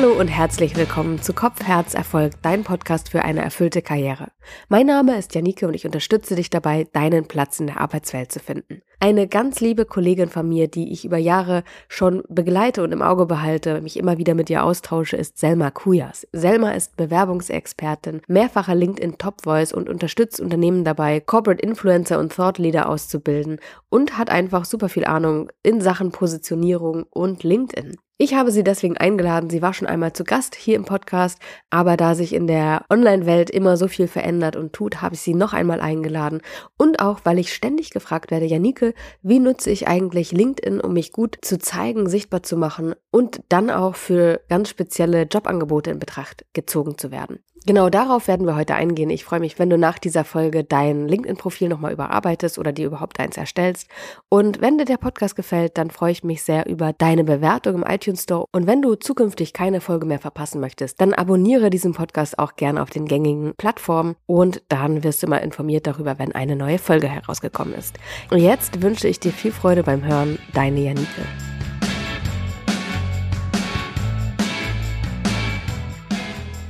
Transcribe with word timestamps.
Hallo 0.00 0.18
und 0.18 0.28
herzlich 0.28 0.76
willkommen 0.76 1.20
zu 1.20 1.34
Kopf, 1.34 1.62
Herz, 1.62 1.92
Erfolg, 1.92 2.32
dein 2.40 2.64
Podcast 2.64 3.10
für 3.10 3.22
eine 3.22 3.42
erfüllte 3.42 3.82
Karriere. 3.82 4.28
Mein 4.70 4.86
Name 4.86 5.18
ist 5.18 5.34
Janike 5.34 5.68
und 5.68 5.74
ich 5.74 5.84
unterstütze 5.84 6.36
dich 6.36 6.48
dabei, 6.48 6.86
deinen 6.94 7.26
Platz 7.26 7.60
in 7.60 7.66
der 7.66 7.82
Arbeitswelt 7.82 8.32
zu 8.32 8.40
finden. 8.40 8.80
Eine 8.98 9.28
ganz 9.28 9.60
liebe 9.60 9.84
Kollegin 9.84 10.30
von 10.30 10.48
mir, 10.48 10.68
die 10.68 10.90
ich 10.90 11.04
über 11.04 11.18
Jahre 11.18 11.64
schon 11.86 12.22
begleite 12.30 12.82
und 12.82 12.92
im 12.92 13.02
Auge 13.02 13.26
behalte, 13.26 13.82
mich 13.82 13.98
immer 13.98 14.16
wieder 14.16 14.32
mit 14.32 14.48
ihr 14.48 14.64
austausche, 14.64 15.18
ist 15.18 15.36
Selma 15.36 15.70
Kujas. 15.70 16.26
Selma 16.32 16.70
ist 16.70 16.96
Bewerbungsexpertin, 16.96 18.22
mehrfacher 18.26 18.74
LinkedIn 18.74 19.18
Top 19.18 19.42
Voice 19.42 19.74
und 19.74 19.90
unterstützt 19.90 20.40
Unternehmen 20.40 20.82
dabei, 20.82 21.20
Corporate 21.20 21.60
Influencer 21.60 22.18
und 22.18 22.32
Thought 22.34 22.56
Leader 22.56 22.88
auszubilden 22.88 23.60
und 23.90 24.16
hat 24.16 24.30
einfach 24.30 24.64
super 24.64 24.88
viel 24.88 25.04
Ahnung 25.04 25.50
in 25.62 25.82
Sachen 25.82 26.10
Positionierung 26.10 27.02
und 27.10 27.44
LinkedIn. 27.44 27.98
Ich 28.22 28.34
habe 28.34 28.52
sie 28.52 28.62
deswegen 28.62 28.98
eingeladen. 28.98 29.48
Sie 29.48 29.62
war 29.62 29.72
schon 29.72 29.88
einmal 29.88 30.12
zu 30.12 30.24
Gast 30.24 30.54
hier 30.54 30.76
im 30.76 30.84
Podcast, 30.84 31.38
aber 31.70 31.96
da 31.96 32.14
sich 32.14 32.34
in 32.34 32.46
der 32.46 32.84
Online-Welt 32.90 33.48
immer 33.48 33.78
so 33.78 33.88
viel 33.88 34.08
verändert 34.08 34.56
und 34.56 34.74
tut, 34.74 35.00
habe 35.00 35.14
ich 35.14 35.22
sie 35.22 35.32
noch 35.32 35.54
einmal 35.54 35.80
eingeladen. 35.80 36.42
Und 36.76 37.00
auch, 37.00 37.20
weil 37.24 37.38
ich 37.38 37.54
ständig 37.54 37.88
gefragt 37.88 38.30
werde, 38.30 38.44
Janike, 38.44 38.92
wie 39.22 39.38
nutze 39.38 39.70
ich 39.70 39.88
eigentlich 39.88 40.32
LinkedIn, 40.32 40.82
um 40.82 40.92
mich 40.92 41.12
gut 41.12 41.38
zu 41.40 41.58
zeigen, 41.58 42.10
sichtbar 42.10 42.42
zu 42.42 42.58
machen 42.58 42.94
und 43.10 43.40
dann 43.48 43.70
auch 43.70 43.94
für 43.94 44.42
ganz 44.50 44.68
spezielle 44.68 45.22
Jobangebote 45.22 45.90
in 45.90 45.98
Betracht 45.98 46.44
gezogen 46.52 46.98
zu 46.98 47.10
werden. 47.10 47.38
Genau 47.66 47.90
darauf 47.90 48.26
werden 48.26 48.46
wir 48.46 48.56
heute 48.56 48.74
eingehen. 48.74 49.10
Ich 49.10 49.24
freue 49.24 49.40
mich, 49.40 49.58
wenn 49.58 49.68
du 49.68 49.76
nach 49.76 49.98
dieser 49.98 50.24
Folge 50.24 50.64
dein 50.64 51.06
LinkedIn-Profil 51.06 51.68
nochmal 51.68 51.92
überarbeitest 51.92 52.58
oder 52.58 52.72
dir 52.72 52.86
überhaupt 52.86 53.20
eins 53.20 53.36
erstellst. 53.36 53.86
Und 54.30 54.62
wenn 54.62 54.78
dir 54.78 54.86
der 54.86 54.96
Podcast 54.96 55.36
gefällt, 55.36 55.76
dann 55.76 55.90
freue 55.90 56.12
ich 56.12 56.24
mich 56.24 56.42
sehr 56.42 56.66
über 56.66 56.94
deine 56.94 57.22
Bewertung 57.22 57.74
im 57.74 57.84
iTunes 57.86 58.22
Store. 58.22 58.46
Und 58.52 58.66
wenn 58.66 58.80
du 58.80 58.94
zukünftig 58.94 59.52
keine 59.52 59.82
Folge 59.82 60.06
mehr 60.06 60.18
verpassen 60.18 60.60
möchtest, 60.60 61.00
dann 61.00 61.12
abonniere 61.12 61.68
diesen 61.68 61.92
Podcast 61.92 62.38
auch 62.38 62.56
gerne 62.56 62.82
auf 62.82 62.90
den 62.90 63.04
gängigen 63.04 63.52
Plattformen 63.58 64.16
und 64.26 64.62
dann 64.68 65.04
wirst 65.04 65.22
du 65.22 65.26
mal 65.26 65.38
informiert 65.38 65.86
darüber, 65.86 66.18
wenn 66.18 66.32
eine 66.32 66.56
neue 66.56 66.78
Folge 66.78 67.08
herausgekommen 67.08 67.74
ist. 67.74 67.98
Und 68.30 68.38
jetzt 68.38 68.80
wünsche 68.82 69.06
ich 69.06 69.20
dir 69.20 69.32
viel 69.32 69.52
Freude 69.52 69.82
beim 69.82 70.02
Hören. 70.02 70.38
Deine 70.54 70.80
Janike. 70.80 71.22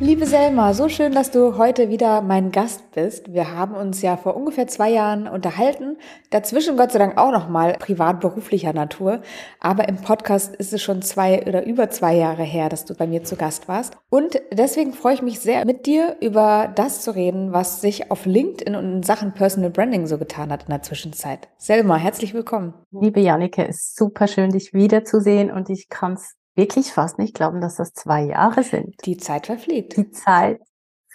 Liebe 0.03 0.25
Selma, 0.25 0.73
so 0.73 0.89
schön, 0.89 1.13
dass 1.13 1.31
du 1.31 1.59
heute 1.59 1.91
wieder 1.91 2.23
mein 2.23 2.53
Gast 2.53 2.91
bist. 2.93 3.35
Wir 3.35 3.55
haben 3.55 3.75
uns 3.75 4.01
ja 4.01 4.17
vor 4.17 4.35
ungefähr 4.35 4.67
zwei 4.67 4.89
Jahren 4.89 5.29
unterhalten. 5.29 5.99
Dazwischen 6.31 6.79
Gott 6.79 6.93
sei 6.93 6.99
Dank 6.99 7.19
auch 7.19 7.33
noch 7.33 7.51
mal 7.51 7.75
privat-beruflicher 7.75 8.73
Natur. 8.73 9.21
Aber 9.61 9.91
im 9.91 9.99
Podcast 9.99 10.57
ist 10.57 10.73
es 10.73 10.81
schon 10.81 11.03
zwei 11.03 11.47
oder 11.47 11.67
über 11.67 11.91
zwei 11.91 12.15
Jahre 12.15 12.45
her, 12.45 12.71
dass 12.71 12.87
du 12.87 12.95
bei 12.95 13.07
mir 13.07 13.25
zu 13.25 13.37
Gast 13.37 13.69
warst. 13.69 13.99
Und 14.09 14.41
deswegen 14.51 14.95
freue 14.95 15.13
ich 15.13 15.23
mich 15.23 15.39
sehr, 15.39 15.67
mit 15.67 15.85
dir 15.85 16.17
über 16.23 16.73
das 16.75 17.03
zu 17.03 17.15
reden, 17.15 17.53
was 17.53 17.83
sich 17.83 18.11
auf 18.11 18.25
LinkedIn 18.25 18.75
und 18.77 18.91
in 18.91 19.03
Sachen 19.03 19.35
Personal 19.35 19.69
Branding 19.69 20.07
so 20.07 20.17
getan 20.17 20.51
hat 20.51 20.63
in 20.63 20.71
der 20.71 20.81
Zwischenzeit. 20.81 21.51
Selma, 21.59 21.97
herzlich 21.97 22.33
willkommen. 22.33 22.73
Liebe 22.91 23.21
Jannike, 23.21 23.69
es 23.69 23.77
ist 23.77 23.97
super 23.97 24.29
schön, 24.29 24.53
dich 24.53 24.73
wiederzusehen 24.73 25.51
und 25.51 25.69
ich 25.69 25.91
kann 25.91 26.15
es 26.15 26.40
wirklich 26.61 26.93
fast 26.93 27.19
nicht 27.19 27.35
glauben, 27.35 27.63
dass 27.63 27.77
das 27.77 27.95
zwei 27.95 28.23
Jahre 28.23 28.63
sind. 28.63 28.95
Die 29.07 29.17
Zeit 29.17 29.47
verfliegt. 29.47 29.97
Die 29.97 30.11
Zeit 30.11 30.61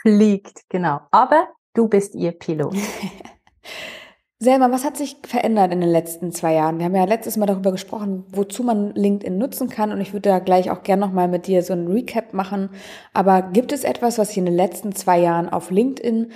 fliegt, 0.01 0.61
genau. 0.69 1.01
Aber 1.11 1.47
du 1.75 1.87
bist 1.87 2.15
ihr 2.15 2.31
Pilot. 2.31 2.75
Selma, 4.39 4.71
was 4.71 4.83
hat 4.83 4.97
sich 4.97 5.17
verändert 5.25 5.71
in 5.71 5.81
den 5.81 5.89
letzten 5.89 6.31
zwei 6.31 6.55
Jahren? 6.55 6.79
Wir 6.79 6.85
haben 6.85 6.95
ja 6.95 7.05
letztes 7.05 7.37
Mal 7.37 7.45
darüber 7.45 7.71
gesprochen, 7.71 8.25
wozu 8.31 8.63
man 8.63 8.93
LinkedIn 8.93 9.37
nutzen 9.37 9.69
kann 9.69 9.91
und 9.91 10.01
ich 10.01 10.13
würde 10.13 10.29
da 10.29 10.39
gleich 10.39 10.71
auch 10.71 10.83
gerne 10.83 11.05
nochmal 11.05 11.27
mit 11.27 11.47
dir 11.47 11.61
so 11.61 11.73
ein 11.73 11.87
Recap 11.87 12.33
machen. 12.33 12.69
Aber 13.13 13.43
gibt 13.43 13.71
es 13.71 13.83
etwas, 13.83 14.17
was 14.17 14.29
sich 14.29 14.37
in 14.37 14.45
den 14.45 14.55
letzten 14.55 14.93
zwei 14.93 15.19
Jahren 15.19 15.47
auf 15.47 15.69
LinkedIn 15.69 16.31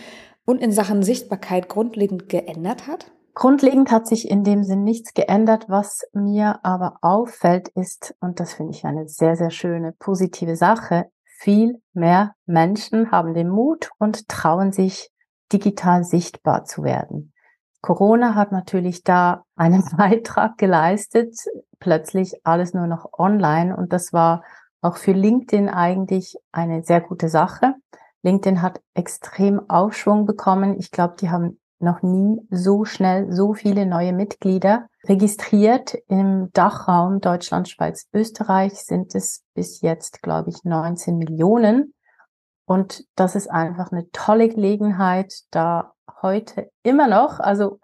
und 0.46 0.62
in 0.62 0.72
Sachen 0.72 1.04
Sichtbarkeit 1.04 1.68
grundlegend 1.68 2.30
geändert 2.30 2.88
hat? 2.88 3.12
Grundlegend 3.34 3.92
hat 3.92 4.08
sich 4.08 4.30
in 4.30 4.44
dem 4.44 4.64
Sinn 4.64 4.84
nichts 4.84 5.14
geändert. 5.14 5.66
Was 5.68 6.02
mir 6.14 6.60
aber 6.64 6.98
auffällt 7.02 7.70
ist, 7.70 8.16
und 8.20 8.40
das 8.40 8.54
finde 8.54 8.74
ich 8.74 8.86
eine 8.86 9.08
sehr, 9.08 9.36
sehr 9.36 9.52
schöne, 9.52 9.94
positive 9.94 10.56
Sache, 10.56 11.10
viel 11.24 11.82
mehr 11.94 12.34
Menschen 12.46 13.12
haben 13.12 13.34
den 13.34 13.50
Mut 13.50 13.90
und 13.98 14.28
trauen 14.28 14.72
sich, 14.72 15.10
digital 15.52 16.04
sichtbar 16.04 16.66
zu 16.66 16.84
werden. 16.84 17.34
Corona 17.82 18.36
hat 18.36 18.52
natürlich 18.52 19.04
da 19.04 19.46
einen 19.56 19.84
Beitrag 19.98 20.58
geleistet, 20.58 21.36
plötzlich 21.80 22.46
alles 22.46 22.74
nur 22.74 22.88
noch 22.88 23.14
online 23.18 23.76
und 23.76 23.94
das 23.94 24.14
war 24.14 24.44
auch 24.82 24.98
für 24.98 25.12
LinkedIn 25.12 25.70
eigentlich 25.70 26.36
eine 26.52 26.84
sehr 26.84 27.02
gute 27.02 27.30
Sache. 27.30 27.76
LinkedIn 28.22 28.62
hat 28.62 28.82
extrem 28.94 29.70
Aufschwung 29.70 30.26
bekommen. 30.26 30.78
Ich 30.78 30.92
glaube, 30.92 31.16
die 31.20 31.30
haben 31.30 31.60
noch 31.80 32.02
nie 32.02 32.40
so 32.50 32.86
schnell 32.86 33.32
so 33.32 33.54
viele 33.54 33.86
neue 33.86 34.14
Mitglieder 34.14 34.88
registriert. 35.06 35.96
Im 36.08 36.52
Dachraum 36.54 37.22
Deutschland, 37.22 37.70
Schweiz, 37.70 38.08
Österreich 38.14 38.74
sind 38.84 39.16
es 39.16 39.44
bis 39.54 39.82
jetzt, 39.82 40.22
glaube 40.22 40.50
ich, 40.50 40.64
19 40.64 41.18
Millionen. 41.18 41.94
Und 42.66 43.06
das 43.16 43.36
ist 43.36 43.50
einfach 43.50 43.92
eine 43.92 44.10
tolle 44.12 44.50
Gelegenheit, 44.50 45.34
da 45.52 45.94
heute 46.22 46.70
immer 46.84 47.08
noch, 47.08 47.40
also 47.40 47.80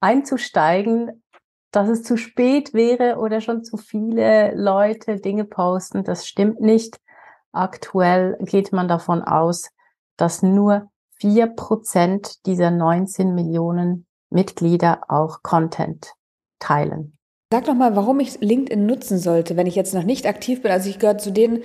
einzusteigen, 0.00 1.22
dass 1.72 1.88
es 1.88 2.02
zu 2.02 2.16
spät 2.16 2.74
wäre 2.74 3.18
oder 3.18 3.40
schon 3.40 3.64
zu 3.64 3.76
viele 3.76 4.54
Leute 4.54 5.16
Dinge 5.16 5.44
posten. 5.44 6.04
Das 6.04 6.26
stimmt 6.26 6.60
nicht. 6.60 7.00
Aktuell 7.52 8.36
geht 8.40 8.72
man 8.72 8.88
davon 8.88 9.22
aus, 9.22 9.70
dass 10.16 10.42
nur 10.42 10.90
vier 11.20 11.46
Prozent 11.48 12.46
dieser 12.46 12.70
19 12.70 13.34
Millionen 13.34 14.06
Mitglieder 14.30 15.02
auch 15.08 15.42
Content 15.42 16.14
teilen. 16.58 17.16
Sag 17.52 17.64
doch 17.64 17.74
mal, 17.74 17.96
warum 17.96 18.20
ich 18.20 18.40
LinkedIn 18.40 18.86
nutzen 18.86 19.18
sollte, 19.18 19.56
wenn 19.56 19.66
ich 19.66 19.74
jetzt 19.74 19.92
noch 19.92 20.04
nicht 20.04 20.26
aktiv 20.26 20.62
bin. 20.62 20.70
Also 20.70 20.88
ich 20.88 20.98
gehöre 20.98 21.18
zu 21.18 21.32
den 21.32 21.62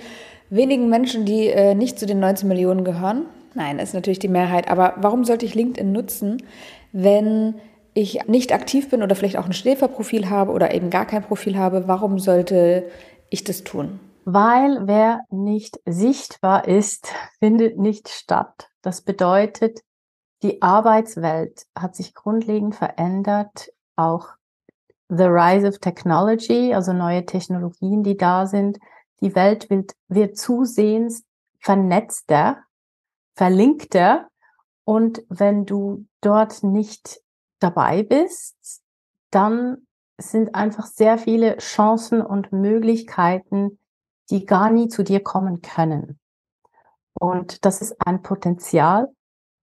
wenigen 0.50 0.88
Menschen, 0.88 1.24
die 1.24 1.46
äh, 1.46 1.74
nicht 1.74 1.98
zu 1.98 2.06
den 2.06 2.18
19 2.18 2.48
Millionen 2.48 2.84
gehören. 2.84 3.26
Nein, 3.54 3.78
ist 3.78 3.94
natürlich 3.94 4.18
die 4.18 4.28
Mehrheit. 4.28 4.68
Aber 4.68 4.94
warum 4.96 5.24
sollte 5.24 5.46
ich 5.46 5.54
LinkedIn 5.54 5.92
nutzen, 5.92 6.42
wenn 6.92 7.54
ich 7.94 8.26
nicht 8.26 8.52
aktiv 8.52 8.90
bin 8.90 9.02
oder 9.02 9.14
vielleicht 9.14 9.38
auch 9.38 9.46
ein 9.46 9.52
Schläferprofil 9.52 10.28
habe 10.28 10.52
oder 10.52 10.74
eben 10.74 10.90
gar 10.90 11.06
kein 11.06 11.22
Profil 11.22 11.56
habe? 11.56 11.86
Warum 11.86 12.18
sollte 12.18 12.90
ich 13.30 13.44
das 13.44 13.64
tun? 13.64 14.00
Weil 14.24 14.88
wer 14.88 15.20
nicht 15.30 15.78
sichtbar 15.86 16.66
ist, 16.66 17.12
findet 17.38 17.78
nicht 17.78 18.08
statt. 18.08 18.68
Das 18.86 19.02
bedeutet, 19.02 19.82
die 20.44 20.62
Arbeitswelt 20.62 21.66
hat 21.76 21.96
sich 21.96 22.14
grundlegend 22.14 22.76
verändert, 22.76 23.72
auch 23.96 24.28
the 25.08 25.24
rise 25.24 25.66
of 25.66 25.80
technology, 25.80 26.72
also 26.72 26.92
neue 26.92 27.26
Technologien, 27.26 28.04
die 28.04 28.16
da 28.16 28.46
sind. 28.46 28.78
Die 29.20 29.34
Welt 29.34 29.70
wird, 29.70 29.96
wird 30.06 30.38
zusehends 30.38 31.24
vernetzter, 31.58 32.62
verlinkter. 33.34 34.28
Und 34.84 35.24
wenn 35.30 35.66
du 35.66 36.06
dort 36.20 36.62
nicht 36.62 37.20
dabei 37.58 38.04
bist, 38.04 38.84
dann 39.32 39.78
sind 40.16 40.54
einfach 40.54 40.86
sehr 40.86 41.18
viele 41.18 41.56
Chancen 41.56 42.22
und 42.22 42.52
Möglichkeiten, 42.52 43.80
die 44.30 44.46
gar 44.46 44.70
nie 44.70 44.86
zu 44.86 45.02
dir 45.02 45.24
kommen 45.24 45.60
können. 45.60 46.20
Und 47.18 47.64
das 47.64 47.80
ist 47.80 47.96
ein 48.04 48.22
Potenzial, 48.22 49.08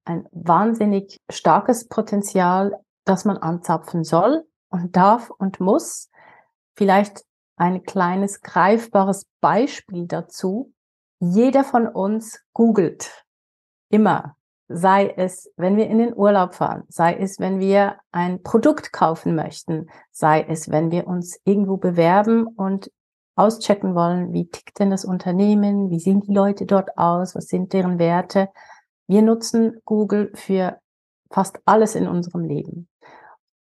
ein 0.05 0.27
wahnsinnig 0.31 1.21
starkes 1.29 1.87
Potenzial, 1.87 2.79
das 3.05 3.25
man 3.25 3.37
anzapfen 3.37 4.03
soll 4.03 4.43
und 4.69 4.95
darf 4.95 5.29
und 5.29 5.59
muss. 5.59 6.09
Vielleicht 6.75 7.23
ein 7.55 7.83
kleines 7.83 8.41
greifbares 8.41 9.25
Beispiel 9.39 10.07
dazu. 10.07 10.73
Jeder 11.19 11.63
von 11.63 11.87
uns 11.87 12.41
googelt 12.53 13.23
immer, 13.89 14.35
sei 14.67 15.13
es, 15.15 15.51
wenn 15.55 15.77
wir 15.77 15.87
in 15.87 15.99
den 15.99 16.15
Urlaub 16.15 16.55
fahren, 16.55 16.83
sei 16.87 17.15
es, 17.15 17.39
wenn 17.39 17.59
wir 17.59 17.97
ein 18.11 18.41
Produkt 18.41 18.91
kaufen 18.91 19.35
möchten, 19.35 19.87
sei 20.11 20.43
es, 20.43 20.71
wenn 20.71 20.91
wir 20.91 21.07
uns 21.07 21.39
irgendwo 21.45 21.77
bewerben 21.77 22.47
und 22.47 22.91
auschecken 23.35 23.95
wollen, 23.95 24.33
wie 24.33 24.47
tickt 24.47 24.79
denn 24.79 24.91
das 24.91 25.05
Unternehmen, 25.05 25.89
wie 25.89 25.99
sehen 25.99 26.21
die 26.21 26.33
Leute 26.33 26.65
dort 26.65 26.97
aus, 26.97 27.35
was 27.35 27.47
sind 27.47 27.73
deren 27.73 27.99
Werte. 27.99 28.49
Wir 29.07 29.21
nutzen 29.21 29.81
Google 29.85 30.31
für 30.35 30.77
fast 31.29 31.59
alles 31.65 31.95
in 31.95 32.07
unserem 32.07 32.43
Leben. 32.43 32.87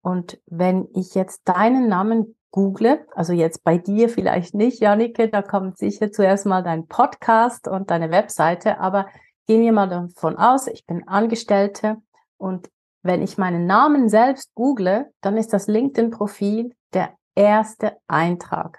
Und 0.02 0.40
wenn 0.46 0.88
ich 0.94 1.14
jetzt 1.14 1.42
deinen 1.44 1.88
Namen 1.88 2.36
google, 2.50 3.06
also 3.14 3.32
jetzt 3.32 3.62
bei 3.62 3.78
dir 3.78 4.08
vielleicht 4.08 4.54
nicht, 4.54 4.80
Janike, 4.80 5.28
da 5.28 5.42
kommt 5.42 5.78
sicher 5.78 6.10
zuerst 6.10 6.46
mal 6.46 6.62
dein 6.62 6.86
Podcast 6.86 7.68
und 7.68 7.90
deine 7.90 8.10
Webseite, 8.10 8.80
aber 8.80 9.06
gehen 9.46 9.62
wir 9.62 9.72
mal 9.72 9.88
davon 9.88 10.36
aus, 10.36 10.66
ich 10.66 10.84
bin 10.86 11.06
Angestellte 11.06 11.96
und 12.38 12.68
wenn 13.02 13.22
ich 13.22 13.38
meinen 13.38 13.66
Namen 13.66 14.08
selbst 14.08 14.54
google, 14.54 15.10
dann 15.20 15.36
ist 15.36 15.52
das 15.52 15.68
LinkedIn-Profil 15.68 16.74
der 16.92 17.14
erste 17.34 17.96
Eintrag. 18.08 18.78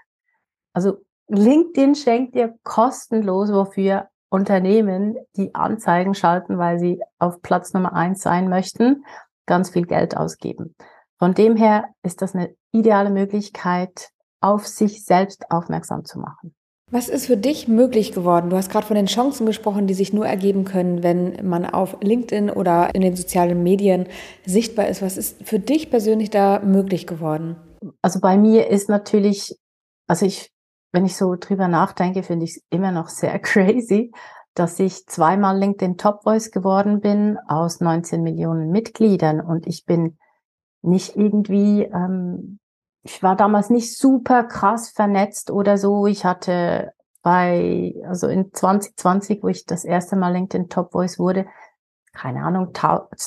Also 0.72 0.98
LinkedIn 1.28 1.94
schenkt 1.94 2.34
dir 2.34 2.54
kostenlos, 2.62 3.52
wofür 3.52 4.08
Unternehmen, 4.30 5.16
die 5.36 5.54
Anzeigen 5.54 6.14
schalten, 6.14 6.58
weil 6.58 6.78
sie 6.78 7.00
auf 7.18 7.42
Platz 7.42 7.74
Nummer 7.74 7.92
eins 7.92 8.22
sein 8.22 8.48
möchten, 8.48 9.04
ganz 9.46 9.70
viel 9.70 9.86
Geld 9.86 10.16
ausgeben. 10.16 10.74
Von 11.18 11.34
dem 11.34 11.56
her 11.56 11.84
ist 12.02 12.22
das 12.22 12.34
eine 12.34 12.54
ideale 12.72 13.10
Möglichkeit, 13.10 14.10
auf 14.40 14.66
sich 14.66 15.04
selbst 15.04 15.50
aufmerksam 15.50 16.04
zu 16.04 16.18
machen. 16.18 16.54
Was 16.90 17.08
ist 17.08 17.26
für 17.26 17.38
dich 17.38 17.68
möglich 17.68 18.12
geworden? 18.12 18.50
Du 18.50 18.56
hast 18.56 18.70
gerade 18.70 18.86
von 18.86 18.96
den 18.96 19.06
Chancen 19.06 19.46
gesprochen, 19.46 19.86
die 19.86 19.94
sich 19.94 20.12
nur 20.12 20.26
ergeben 20.26 20.64
können, 20.64 21.02
wenn 21.02 21.48
man 21.48 21.64
auf 21.64 21.96
LinkedIn 22.02 22.50
oder 22.50 22.94
in 22.94 23.00
den 23.00 23.16
sozialen 23.16 23.62
Medien 23.62 24.08
sichtbar 24.44 24.88
ist. 24.88 25.00
Was 25.00 25.16
ist 25.16 25.42
für 25.42 25.58
dich 25.58 25.88
persönlich 25.88 26.28
da 26.28 26.60
möglich 26.60 27.06
geworden? 27.06 27.56
Also 28.02 28.20
bei 28.20 28.36
mir 28.36 28.68
ist 28.68 28.90
natürlich, 28.90 29.56
also 30.06 30.26
ich, 30.26 30.51
wenn 30.92 31.04
ich 31.04 31.16
so 31.16 31.34
drüber 31.36 31.68
nachdenke, 31.68 32.22
finde 32.22 32.44
ich 32.44 32.56
es 32.56 32.62
immer 32.70 32.92
noch 32.92 33.08
sehr 33.08 33.38
crazy, 33.40 34.12
dass 34.54 34.78
ich 34.78 35.06
zweimal 35.06 35.58
LinkedIn 35.58 35.96
Top 35.96 36.22
Voice 36.24 36.50
geworden 36.50 37.00
bin 37.00 37.38
aus 37.48 37.80
19 37.80 38.22
Millionen 38.22 38.70
Mitgliedern 38.70 39.40
und 39.40 39.66
ich 39.66 39.84
bin 39.86 40.18
nicht 40.82 41.16
irgendwie 41.16 41.84
ähm, 41.84 42.58
ich 43.02 43.22
war 43.22 43.36
damals 43.36 43.70
nicht 43.70 43.96
super 43.96 44.44
krass 44.44 44.90
vernetzt 44.90 45.50
oder 45.50 45.76
so. 45.76 46.06
Ich 46.06 46.24
hatte 46.24 46.92
bei, 47.22 47.94
also 48.06 48.28
in 48.28 48.52
2020, 48.52 49.42
wo 49.42 49.48
ich 49.48 49.66
das 49.66 49.84
erste 49.84 50.16
Mal 50.16 50.32
LinkedIn 50.32 50.68
Top 50.68 50.92
Voice 50.92 51.18
wurde, 51.18 51.46
keine 52.12 52.44
Ahnung, 52.44 52.72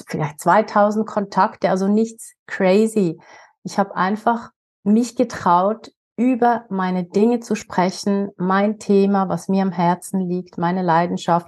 vielleicht 0.07 0.39
2000 0.39 1.07
Kontakte, 1.07 1.69
also 1.69 1.87
nichts 1.87 2.33
crazy. 2.45 3.19
Ich 3.63 3.79
habe 3.79 3.95
einfach 3.95 4.51
mich 4.83 5.15
getraut, 5.15 5.91
über 6.17 6.65
meine 6.69 7.03
Dinge 7.03 7.39
zu 7.39 7.55
sprechen, 7.55 8.29
mein 8.37 8.79
Thema, 8.79 9.27
was 9.29 9.47
mir 9.47 9.63
am 9.63 9.71
Herzen 9.71 10.21
liegt, 10.21 10.57
meine 10.57 10.81
Leidenschaft. 10.81 11.47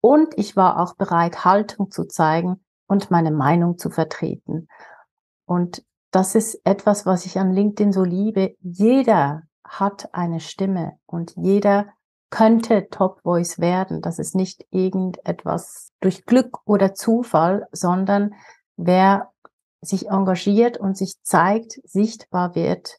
Und 0.00 0.36
ich 0.38 0.56
war 0.56 0.80
auch 0.80 0.94
bereit, 0.94 1.44
Haltung 1.44 1.90
zu 1.90 2.04
zeigen 2.04 2.64
und 2.86 3.10
meine 3.10 3.30
Meinung 3.30 3.78
zu 3.78 3.90
vertreten. 3.90 4.68
Und 5.44 5.84
das 6.10 6.34
ist 6.34 6.60
etwas, 6.64 7.04
was 7.04 7.26
ich 7.26 7.38
an 7.38 7.52
LinkedIn 7.52 7.92
so 7.92 8.04
liebe. 8.04 8.54
Jeder 8.60 9.42
hat 9.64 10.14
eine 10.14 10.40
Stimme 10.40 10.92
und 11.06 11.34
jeder 11.36 11.86
könnte 12.30 12.88
Top 12.90 13.20
Voice 13.22 13.58
werden. 13.58 14.00
Das 14.00 14.18
ist 14.18 14.34
nicht 14.34 14.64
irgendetwas 14.70 15.90
durch 16.00 16.24
Glück 16.24 16.58
oder 16.64 16.94
Zufall, 16.94 17.66
sondern 17.72 18.34
wer 18.76 19.30
sich 19.80 20.08
engagiert 20.08 20.78
und 20.78 20.96
sich 20.96 21.16
zeigt, 21.22 21.80
sichtbar 21.84 22.54
wird, 22.54 22.98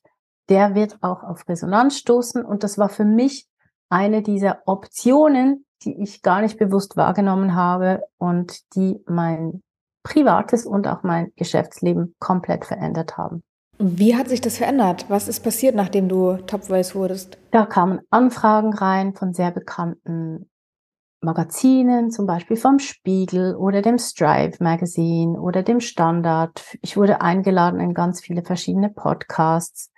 der 0.50 0.76
wird 0.76 0.98
auch 1.02 1.24
auf 1.24 1.48
Resonanz 1.48 1.98
stoßen. 1.98 2.44
Und 2.44 2.64
das 2.64 2.78
war 2.78 2.90
für 2.90 3.06
mich 3.06 3.48
eine 3.90 4.22
dieser 4.22 4.62
Optionen, 4.66 5.66
die 5.84 6.02
ich 6.02 6.22
gar 6.22 6.42
nicht 6.42 6.58
bewusst 6.58 6.98
wahrgenommen 6.98 7.56
habe 7.56 8.04
und 8.18 8.76
die 8.76 9.00
mein 9.06 9.62
privates 10.04 10.66
und 10.66 10.88
auch 10.88 11.04
mein 11.04 11.32
Geschäftsleben 11.36 12.16
komplett 12.20 12.66
verändert 12.66 13.18
haben. 13.18 13.44
Wie 13.80 14.16
hat 14.16 14.28
sich 14.28 14.42
das 14.42 14.58
verändert? 14.58 15.06
Was 15.08 15.28
ist 15.28 15.44
passiert, 15.44 15.76
nachdem 15.76 16.10
du 16.10 16.38
Top 16.48 16.66
Voice 16.66 16.96
wurdest? 16.96 17.38
Da 17.52 17.66
kamen 17.66 18.00
Anfragen 18.10 18.74
rein 18.74 19.14
von 19.14 19.34
sehr 19.34 19.52
bekannten 19.52 20.50
Magazinen, 21.22 22.10
zum 22.10 22.26
Beispiel 22.26 22.58
vom 22.58 22.80
Spiegel 22.80 23.56
oder 23.56 23.82
dem 23.82 24.00
Strive 24.00 24.64
Magazine 24.64 25.40
oder 25.40 25.62
dem 25.62 25.80
Standard. 25.80 26.78
Ich 26.82 26.98
wurde 26.98 27.22
eingeladen 27.22 27.80
in 27.80 27.94
ganz 27.94 28.22
viele 28.22 28.44
verschiedene 28.44 28.90
Podcasts. 28.90 29.92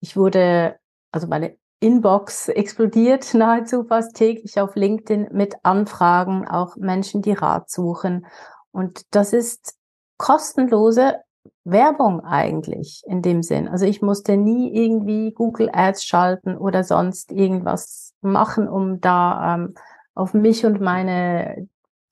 Ich 0.00 0.16
wurde, 0.16 0.76
also 1.12 1.26
meine 1.26 1.56
Inbox 1.80 2.48
explodiert 2.48 3.34
nahezu 3.34 3.84
fast 3.84 4.16
täglich 4.16 4.60
auf 4.60 4.74
LinkedIn 4.74 5.28
mit 5.32 5.56
Anfragen, 5.62 6.46
auch 6.46 6.76
Menschen, 6.76 7.22
die 7.22 7.32
Rat 7.32 7.70
suchen. 7.70 8.26
Und 8.70 9.02
das 9.14 9.32
ist 9.32 9.74
kostenlose 10.18 11.16
Werbung 11.64 12.20
eigentlich 12.24 13.02
in 13.06 13.22
dem 13.22 13.42
Sinn. 13.42 13.68
Also 13.68 13.84
ich 13.84 14.02
musste 14.02 14.36
nie 14.36 14.74
irgendwie 14.74 15.32
Google 15.32 15.70
Ads 15.72 16.04
schalten 16.04 16.56
oder 16.56 16.84
sonst 16.84 17.30
irgendwas 17.30 18.14
machen, 18.20 18.68
um 18.68 19.00
da 19.00 19.54
ähm, 19.54 19.74
auf 20.14 20.34
mich 20.34 20.66
und 20.66 20.80
meine 20.80 21.68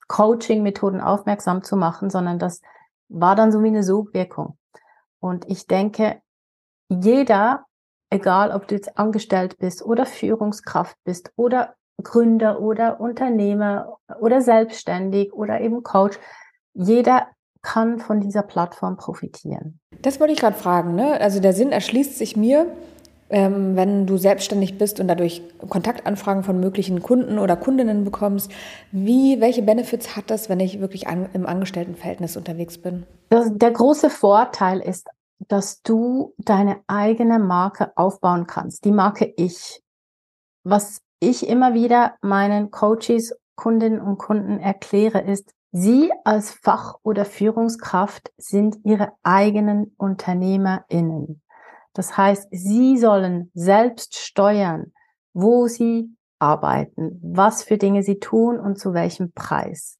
Coaching-Methoden 0.07 1.01
aufmerksam 1.01 1.63
zu 1.63 1.75
machen, 1.75 2.09
sondern 2.09 2.39
das 2.39 2.61
war 3.09 3.35
dann 3.35 3.51
so 3.51 3.63
wie 3.63 3.67
eine 3.67 3.83
Sogwirkung. 3.83 4.57
Und 5.19 5.45
ich 5.49 5.67
denke, 5.67 6.21
jeder, 6.89 7.65
egal 8.09 8.51
ob 8.51 8.67
du 8.67 8.75
jetzt 8.75 8.97
angestellt 8.97 9.57
bist 9.57 9.83
oder 9.83 10.05
Führungskraft 10.05 10.97
bist 11.03 11.31
oder 11.35 11.75
Gründer 12.01 12.61
oder 12.61 12.99
Unternehmer 12.99 13.97
oder 14.19 14.41
selbstständig 14.41 15.33
oder 15.33 15.61
eben 15.61 15.83
Coach, 15.83 16.19
jeder 16.73 17.27
kann 17.63 17.99
von 17.99 18.21
dieser 18.21 18.43
Plattform 18.43 18.97
profitieren. 18.97 19.79
Das 20.01 20.19
wollte 20.19 20.33
ich 20.33 20.39
gerade 20.39 20.55
fragen. 20.55 20.95
Ne? 20.95 21.19
Also 21.19 21.39
der 21.39 21.53
Sinn 21.53 21.71
erschließt 21.71 22.17
sich 22.17 22.37
mir, 22.37 22.67
ähm, 23.29 23.75
wenn 23.75 24.05
du 24.05 24.17
selbstständig 24.17 24.77
bist 24.77 24.99
und 24.99 25.07
dadurch 25.07 25.41
Kontaktanfragen 25.67 26.43
von 26.43 26.59
möglichen 26.59 27.01
Kunden 27.01 27.39
oder 27.39 27.57
Kundinnen 27.57 28.05
bekommst. 28.05 28.51
Wie, 28.91 29.41
welche 29.41 29.63
Benefits 29.63 30.15
hat 30.15 30.29
das, 30.29 30.49
wenn 30.49 30.59
ich 30.59 30.79
wirklich 30.79 31.07
an, 31.07 31.27
im 31.33 31.45
Angestelltenverhältnis 31.45 32.37
unterwegs 32.37 32.77
bin? 32.77 33.05
Das, 33.29 33.49
der 33.51 33.71
große 33.71 34.09
Vorteil 34.09 34.79
ist, 34.79 35.09
dass 35.39 35.81
du 35.81 36.33
deine 36.37 36.81
eigene 36.87 37.39
Marke 37.39 37.91
aufbauen 37.95 38.47
kannst. 38.47 38.85
Die 38.85 38.91
Marke 38.91 39.33
Ich. 39.37 39.81
Was 40.63 41.01
ich 41.19 41.47
immer 41.47 41.73
wieder 41.73 42.15
meinen 42.21 42.71
Coaches, 42.71 43.35
Kundinnen 43.55 44.01
und 44.01 44.17
Kunden 44.17 44.59
erkläre, 44.59 45.21
ist, 45.21 45.53
Sie 45.71 46.11
als 46.23 46.51
Fach- 46.51 46.95
oder 47.03 47.25
Führungskraft 47.25 48.31
sind 48.37 48.77
Ihre 48.83 49.11
eigenen 49.23 49.93
UnternehmerInnen. 49.97 51.41
Das 51.93 52.15
heißt, 52.15 52.47
Sie 52.51 52.97
sollen 52.97 53.51
selbst 53.53 54.15
steuern, 54.15 54.93
wo 55.33 55.67
Sie 55.67 56.15
arbeiten, 56.39 57.19
was 57.21 57.63
für 57.63 57.77
Dinge 57.77 58.03
Sie 58.03 58.19
tun 58.19 58.59
und 58.59 58.79
zu 58.79 58.93
welchem 58.93 59.31
Preis. 59.33 59.99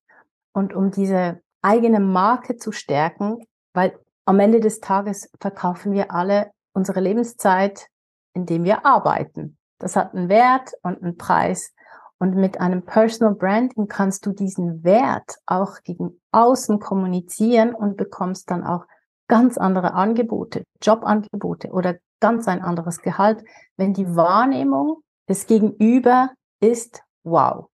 Und 0.54 0.74
um 0.74 0.92
diese 0.92 1.42
eigene 1.62 2.00
Marke 2.00 2.58
zu 2.58 2.72
stärken, 2.72 3.38
weil 3.74 4.00
am 4.28 4.40
Ende 4.42 4.60
des 4.60 4.82
Tages 4.82 5.30
verkaufen 5.40 5.94
wir 5.94 6.12
alle 6.12 6.52
unsere 6.74 7.00
Lebenszeit, 7.00 7.88
indem 8.34 8.66
wir 8.66 8.86
arbeiten. 8.86 9.58
Das 9.80 9.96
hat 9.96 10.14
einen 10.14 10.28
Wert 10.28 10.74
und 10.84 11.02
einen 11.02 11.16
Preis. 11.18 11.74
Und 12.20 12.36
mit 12.36 12.60
einem 12.60 12.84
Personal 12.84 13.36
Branding 13.36 13.88
kannst 13.88 14.26
du 14.26 14.34
diesen 14.34 14.84
Wert 14.84 15.38
auch 15.46 15.82
gegen 15.84 16.20
außen 16.32 16.80
kommunizieren 16.80 17.74
und 17.74 17.96
bekommst 17.96 18.52
dann 18.52 18.66
auch 18.66 18.86
ganz 19.30 19.58
andere 19.58 19.94
Angebote, 19.94 20.64
Jobangebote 20.82 21.70
oder 21.70 21.96
ganz 22.20 22.48
ein 22.48 22.62
anderes 22.62 23.02
Gehalt, 23.02 23.44
wenn 23.78 23.94
die 23.94 24.16
Wahrnehmung 24.16 25.04
des 25.30 25.46
Gegenüber 25.46 26.32
ist, 26.60 27.02
wow, 27.24 27.68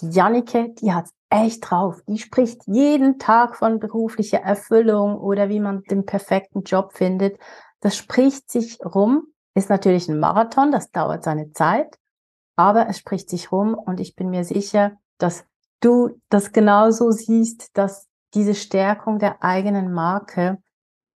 die 0.00 0.10
Jannike, 0.10 0.74
die 0.74 0.92
hat 0.92 1.08
echt 1.30 1.70
drauf. 1.70 2.00
Die 2.06 2.18
spricht 2.18 2.62
jeden 2.66 3.18
Tag 3.18 3.56
von 3.56 3.78
beruflicher 3.78 4.38
Erfüllung 4.38 5.18
oder 5.18 5.48
wie 5.48 5.60
man 5.60 5.82
den 5.84 6.04
perfekten 6.04 6.62
Job 6.62 6.92
findet. 6.92 7.38
Das 7.80 7.96
spricht 7.96 8.50
sich 8.50 8.78
rum, 8.84 9.26
ist 9.54 9.70
natürlich 9.70 10.08
ein 10.08 10.18
Marathon, 10.18 10.72
das 10.72 10.90
dauert 10.90 11.24
seine 11.24 11.52
Zeit 11.52 11.98
aber 12.56 12.88
es 12.88 12.98
spricht 12.98 13.28
sich 13.28 13.52
rum 13.52 13.74
und 13.74 14.00
ich 14.00 14.16
bin 14.16 14.30
mir 14.30 14.44
sicher, 14.44 14.92
dass 15.18 15.44
du 15.80 16.18
das 16.30 16.52
genauso 16.52 17.10
siehst, 17.10 17.76
dass 17.76 18.08
diese 18.34 18.54
Stärkung 18.54 19.18
der 19.18 19.42
eigenen 19.42 19.92
Marke 19.92 20.58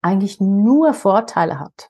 eigentlich 0.03 0.41
nur 0.41 0.95
Vorteile 0.95 1.59
hat. 1.59 1.89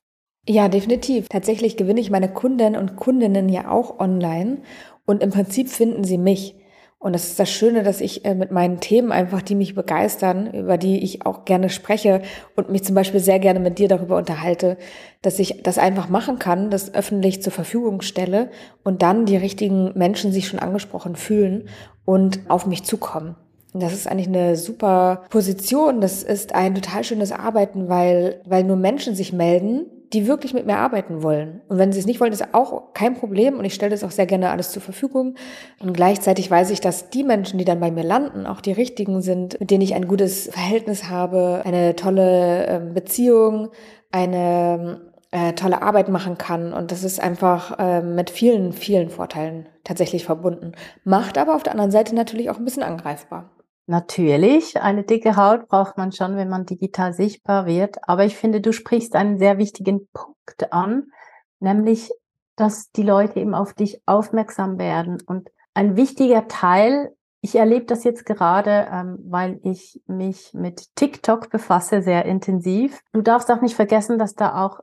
Ja, 0.49 0.69
definitiv. 0.69 1.29
Tatsächlich 1.29 1.77
gewinne 1.77 2.01
ich 2.01 2.11
meine 2.11 2.33
Kunden 2.33 2.77
und 2.77 2.97
Kundinnen 2.97 3.49
ja 3.49 3.69
auch 3.69 4.01
online 4.01 4.63
und 5.05 5.23
im 5.23 5.31
Prinzip 5.31 5.69
finden 5.69 6.05
sie 6.05 6.19
mich. 6.19 6.57
Und 7.03 7.15
das 7.15 7.25
ist 7.25 7.41
das 7.41 7.51
Schöne, 7.51 7.83
dass 7.83 8.03
ich 8.03 8.27
äh, 8.27 8.35
mit 8.35 8.51
meinen 8.51 8.79
Themen 8.79 9.11
einfach, 9.11 9.41
die 9.41 9.55
mich 9.55 9.75
begeistern, 9.75 10.53
über 10.53 10.77
die 10.77 11.03
ich 11.03 11.25
auch 11.25 11.47
gerne 11.47 11.71
spreche 11.71 12.21
und 12.57 12.69
mich 12.69 12.85
zum 12.85 12.95
Beispiel 12.95 13.21
sehr 13.21 13.39
gerne 13.39 13.59
mit 13.59 13.79
dir 13.79 13.89
darüber 13.89 14.19
unterhalte, 14.19 14.77
dass 15.23 15.39
ich 15.39 15.63
das 15.63 15.79
einfach 15.79 16.11
machen 16.11 16.39
kann, 16.39 16.69
das 16.69 16.93
öffentlich 16.93 17.43
zur 17.43 17.55
Verfügung 17.55 18.03
stelle 18.03 18.51
und 18.85 19.01
dann 19.01 19.25
die 19.25 19.39
richtigen 19.39 19.97
Menschen 19.97 20.31
sich 20.31 20.47
schon 20.47 20.61
angesprochen 20.61 21.17
fühlen 21.17 21.71
und 22.05 22.41
auf 22.49 22.67
mich 22.67 22.85
zukommen. 22.85 23.35
Und 23.73 23.83
das 23.83 23.95
ist 23.95 24.07
eigentlich 24.07 24.29
eine 24.29 24.57
super 24.57 25.23
Position. 25.31 26.03
Das 26.03 26.23
ist 26.23 26.55
ein 26.55 26.75
total 26.75 27.03
schönes 27.05 27.33
Arbeiten, 27.33 27.89
weil, 27.89 28.43
weil 28.45 28.63
nur 28.63 28.77
Menschen 28.77 29.15
sich 29.15 29.33
melden, 29.33 29.87
die 30.13 30.27
wirklich 30.27 30.55
mit 30.55 30.67
mir 30.67 30.77
arbeiten 30.77 31.23
wollen. 31.23 31.61
Und 31.69 31.79
wenn 31.79 31.93
sie 31.93 32.01
es 32.01 32.07
nicht 32.07 32.21
wollen, 32.21 32.33
ist 32.33 32.53
auch 32.53 32.93
kein 32.95 33.15
Problem 33.15 33.59
und 33.59 33.65
ich 33.65 33.75
stelle 33.75 33.91
das 33.91 34.03
auch 34.03 34.11
sehr 34.11 34.27
gerne 34.27 34.51
alles 34.51 34.73
zur 34.73 34.83
Verfügung. 34.83 35.37
Und 35.79 35.93
gleichzeitig 35.93 36.51
weiß 36.51 36.71
ich, 36.71 36.81
dass 36.81 37.11
die 37.11 37.23
Menschen, 37.23 37.59
die 37.59 37.65
dann 37.65 37.81
bei 37.81 37.91
mir 37.91 38.03
landen, 38.03 38.47
auch 38.47 38.61
die 38.61 38.73
richtigen 38.73 39.23
sind, 39.23 39.59
mit 39.61 39.71
denen 39.71 39.83
ich 39.83 39.95
ein 39.95 40.09
gutes 40.09 40.49
Verhältnis 40.49 41.09
habe, 41.09 41.63
eine 41.65 41.95
tolle 41.95 42.67
ähm, 42.67 42.95
Beziehung, 42.95 43.69
eine 44.11 45.01
äh, 45.31 45.53
tolle 45.53 45.83
Arbeit 45.83 46.09
machen 46.09 46.39
kann. 46.39 46.73
Und 46.73 46.91
das 46.91 47.05
ist 47.05 47.21
einfach 47.21 47.79
äh, 47.79 48.03
mit 48.03 48.31
vielen, 48.31 48.73
vielen 48.73 49.11
Vorteilen 49.11 49.69
tatsächlich 49.85 50.25
verbunden. 50.25 50.73
Macht 51.05 51.39
aber 51.39 51.55
auf 51.55 51.63
der 51.63 51.73
anderen 51.73 51.93
Seite 51.93 52.17
natürlich 52.17 52.51
auch 52.51 52.59
ein 52.59 52.65
bisschen 52.65 52.83
angreifbar. 52.83 53.51
Natürlich, 53.91 54.81
eine 54.81 55.03
dicke 55.03 55.35
Haut 55.35 55.67
braucht 55.67 55.99
man 55.99 56.13
schon, 56.13 56.37
wenn 56.37 56.49
man 56.49 56.65
digital 56.65 57.13
sichtbar 57.13 57.67
wird. 57.67 57.97
Aber 58.09 58.25
ich 58.25 58.37
finde, 58.37 58.61
du 58.61 58.73
sprichst 58.73 59.17
einen 59.17 59.37
sehr 59.41 59.59
wichtigen 59.59 60.07
Punkt 60.13 60.73
an, 60.73 61.11
nämlich, 61.59 62.13
dass 62.55 62.93
die 62.93 63.03
Leute 63.03 63.41
eben 63.41 63.53
auf 63.53 63.75
dich 63.75 64.01
aufmerksam 64.07 64.79
werden. 64.79 65.21
Und 65.27 65.51
ein 65.75 65.97
wichtiger 65.97 66.47
Teil, 66.47 67.17
ich 67.41 67.57
erlebe 67.57 67.87
das 67.87 68.05
jetzt 68.05 68.25
gerade, 68.27 68.87
ähm, 68.93 69.19
weil 69.25 69.59
ich 69.65 70.01
mich 70.07 70.55
mit 70.55 70.95
TikTok 70.95 71.51
befasse, 71.51 72.01
sehr 72.01 72.27
intensiv. 72.27 73.03
Du 73.13 73.23
darfst 73.23 73.51
auch 73.51 73.61
nicht 73.61 73.75
vergessen, 73.75 74.21
dass 74.21 74.37
da 74.37 74.65
auch 74.65 74.79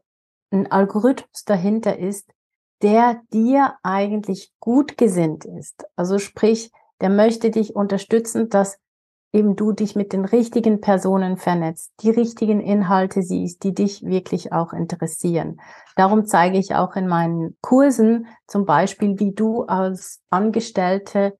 ein 0.51 0.69
Algorithmus 0.69 1.45
dahinter 1.45 1.97
ist, 1.97 2.29
der 2.81 3.21
dir 3.31 3.75
eigentlich 3.83 4.51
gut 4.59 4.97
gesinnt 4.97 5.45
ist. 5.45 5.85
Also 5.95 6.19
sprich, 6.19 6.71
der 6.99 7.09
möchte 7.09 7.51
dich 7.51 7.73
unterstützen, 7.73 8.49
dass 8.49 8.77
eben 9.33 9.55
du 9.55 9.71
dich 9.71 9.95
mit 9.95 10.13
den 10.13 10.25
richtigen 10.25 10.81
Personen 10.81 11.37
vernetzt, 11.37 11.91
die 12.01 12.09
richtigen 12.09 12.61
Inhalte 12.61 13.21
siehst, 13.21 13.63
die 13.63 13.73
dich 13.73 14.03
wirklich 14.03 14.53
auch 14.53 14.73
interessieren. 14.73 15.59
Darum 15.95 16.25
zeige 16.25 16.57
ich 16.57 16.75
auch 16.75 16.95
in 16.95 17.07
meinen 17.07 17.57
Kursen 17.61 18.27
zum 18.47 18.65
Beispiel, 18.65 19.19
wie 19.19 19.33
du 19.33 19.63
als 19.63 20.21
Angestellte 20.29 21.37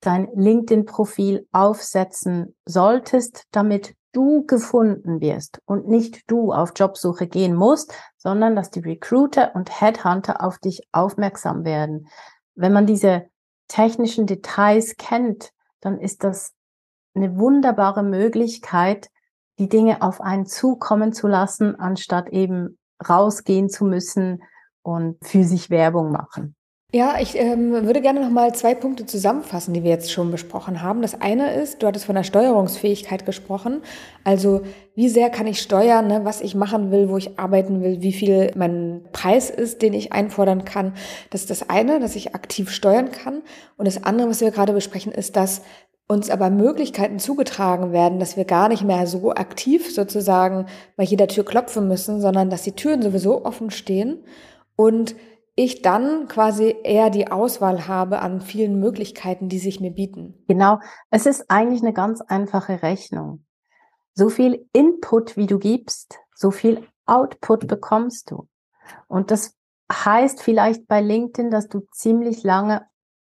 dein 0.00 0.28
LinkedIn-Profil 0.34 1.46
aufsetzen 1.52 2.56
solltest, 2.66 3.44
damit 3.52 3.94
du 4.12 4.44
gefunden 4.46 5.20
wirst 5.20 5.60
und 5.66 5.88
nicht 5.88 6.30
du 6.30 6.52
auf 6.52 6.72
Jobsuche 6.74 7.26
gehen 7.26 7.54
musst, 7.54 7.94
sondern 8.16 8.56
dass 8.56 8.70
die 8.70 8.80
Recruiter 8.80 9.54
und 9.54 9.80
Headhunter 9.80 10.42
auf 10.42 10.58
dich 10.58 10.82
aufmerksam 10.92 11.64
werden. 11.64 12.08
Wenn 12.54 12.72
man 12.72 12.86
diese 12.86 13.26
technischen 13.68 14.26
Details 14.26 14.96
kennt, 14.96 15.52
dann 15.80 16.00
ist 16.00 16.24
das 16.24 16.52
eine 17.14 17.38
wunderbare 17.38 18.02
Möglichkeit, 18.02 19.08
die 19.58 19.68
Dinge 19.68 20.02
auf 20.02 20.20
einen 20.20 20.46
zukommen 20.46 21.12
zu 21.12 21.28
lassen, 21.28 21.78
anstatt 21.78 22.30
eben 22.30 22.78
rausgehen 23.06 23.68
zu 23.68 23.84
müssen 23.84 24.42
und 24.82 25.16
für 25.22 25.44
sich 25.44 25.70
Werbung 25.70 26.12
machen. 26.12 26.56
Ja, 26.92 27.20
ich 27.20 27.36
ähm, 27.36 27.70
würde 27.70 28.00
gerne 28.00 28.20
noch 28.20 28.30
mal 28.30 28.52
zwei 28.52 28.74
Punkte 28.74 29.06
zusammenfassen, 29.06 29.72
die 29.72 29.84
wir 29.84 29.90
jetzt 29.90 30.10
schon 30.10 30.32
besprochen 30.32 30.82
haben. 30.82 31.02
Das 31.02 31.20
eine 31.20 31.54
ist, 31.54 31.80
du 31.80 31.86
hattest 31.86 32.06
von 32.06 32.16
der 32.16 32.24
Steuerungsfähigkeit 32.24 33.24
gesprochen. 33.24 33.82
Also 34.24 34.62
wie 34.96 35.08
sehr 35.08 35.30
kann 35.30 35.46
ich 35.46 35.62
steuern, 35.62 36.08
ne, 36.08 36.24
was 36.24 36.40
ich 36.40 36.56
machen 36.56 36.90
will, 36.90 37.08
wo 37.08 37.16
ich 37.16 37.38
arbeiten 37.38 37.80
will, 37.80 38.02
wie 38.02 38.12
viel 38.12 38.50
mein 38.56 39.02
Preis 39.12 39.50
ist, 39.50 39.82
den 39.82 39.92
ich 39.92 40.12
einfordern 40.12 40.64
kann. 40.64 40.94
Das 41.30 41.42
ist 41.42 41.50
das 41.50 41.70
eine, 41.70 42.00
dass 42.00 42.16
ich 42.16 42.34
aktiv 42.34 42.70
steuern 42.70 43.12
kann. 43.12 43.42
Und 43.76 43.86
das 43.86 44.02
andere, 44.02 44.28
was 44.28 44.40
wir 44.40 44.50
gerade 44.50 44.72
besprechen, 44.72 45.12
ist, 45.12 45.36
dass 45.36 45.62
uns 46.10 46.28
aber 46.28 46.50
Möglichkeiten 46.50 47.20
zugetragen 47.20 47.92
werden, 47.92 48.18
dass 48.18 48.36
wir 48.36 48.44
gar 48.44 48.68
nicht 48.68 48.82
mehr 48.82 49.06
so 49.06 49.30
aktiv 49.30 49.94
sozusagen 49.94 50.66
bei 50.96 51.04
jeder 51.04 51.28
Tür 51.28 51.44
klopfen 51.44 51.86
müssen, 51.86 52.20
sondern 52.20 52.50
dass 52.50 52.62
die 52.62 52.74
Türen 52.74 53.00
sowieso 53.00 53.44
offen 53.44 53.70
stehen 53.70 54.24
und 54.74 55.14
ich 55.54 55.82
dann 55.82 56.26
quasi 56.26 56.74
eher 56.82 57.10
die 57.10 57.30
Auswahl 57.30 57.86
habe 57.86 58.18
an 58.22 58.40
vielen 58.40 58.80
Möglichkeiten, 58.80 59.48
die 59.48 59.60
sich 59.60 59.78
mir 59.80 59.92
bieten. 59.92 60.42
Genau, 60.48 60.80
es 61.10 61.26
ist 61.26 61.48
eigentlich 61.48 61.82
eine 61.82 61.92
ganz 61.92 62.20
einfache 62.20 62.82
Rechnung. 62.82 63.44
So 64.14 64.30
viel 64.30 64.66
Input, 64.72 65.36
wie 65.36 65.46
du 65.46 65.60
gibst, 65.60 66.18
so 66.34 66.50
viel 66.50 66.82
Output 67.06 67.68
bekommst 67.68 68.32
du. 68.32 68.48
Und 69.06 69.30
das 69.30 69.54
heißt 69.92 70.42
vielleicht 70.42 70.88
bei 70.88 71.00
LinkedIn, 71.00 71.52
dass 71.52 71.68
du 71.68 71.86
ziemlich 71.92 72.42
lange 72.42 72.84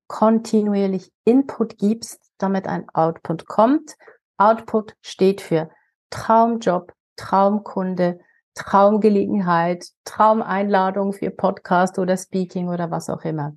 kontinuierlich 0.07 1.13
Input 1.23 1.77
gibst, 1.77 2.22
damit 2.43 2.67
ein 2.67 2.88
Output 2.93 3.47
kommt. 3.47 3.95
Output 4.38 4.95
steht 5.01 5.41
für 5.41 5.69
Traumjob, 6.09 6.93
Traumkunde, 7.15 8.19
Traumgelegenheit, 8.53 9.88
Traumeinladung 10.05 11.13
für 11.13 11.31
Podcast 11.31 11.97
oder 11.97 12.17
Speaking 12.17 12.69
oder 12.69 12.91
was 12.91 13.09
auch 13.09 13.23
immer. 13.23 13.55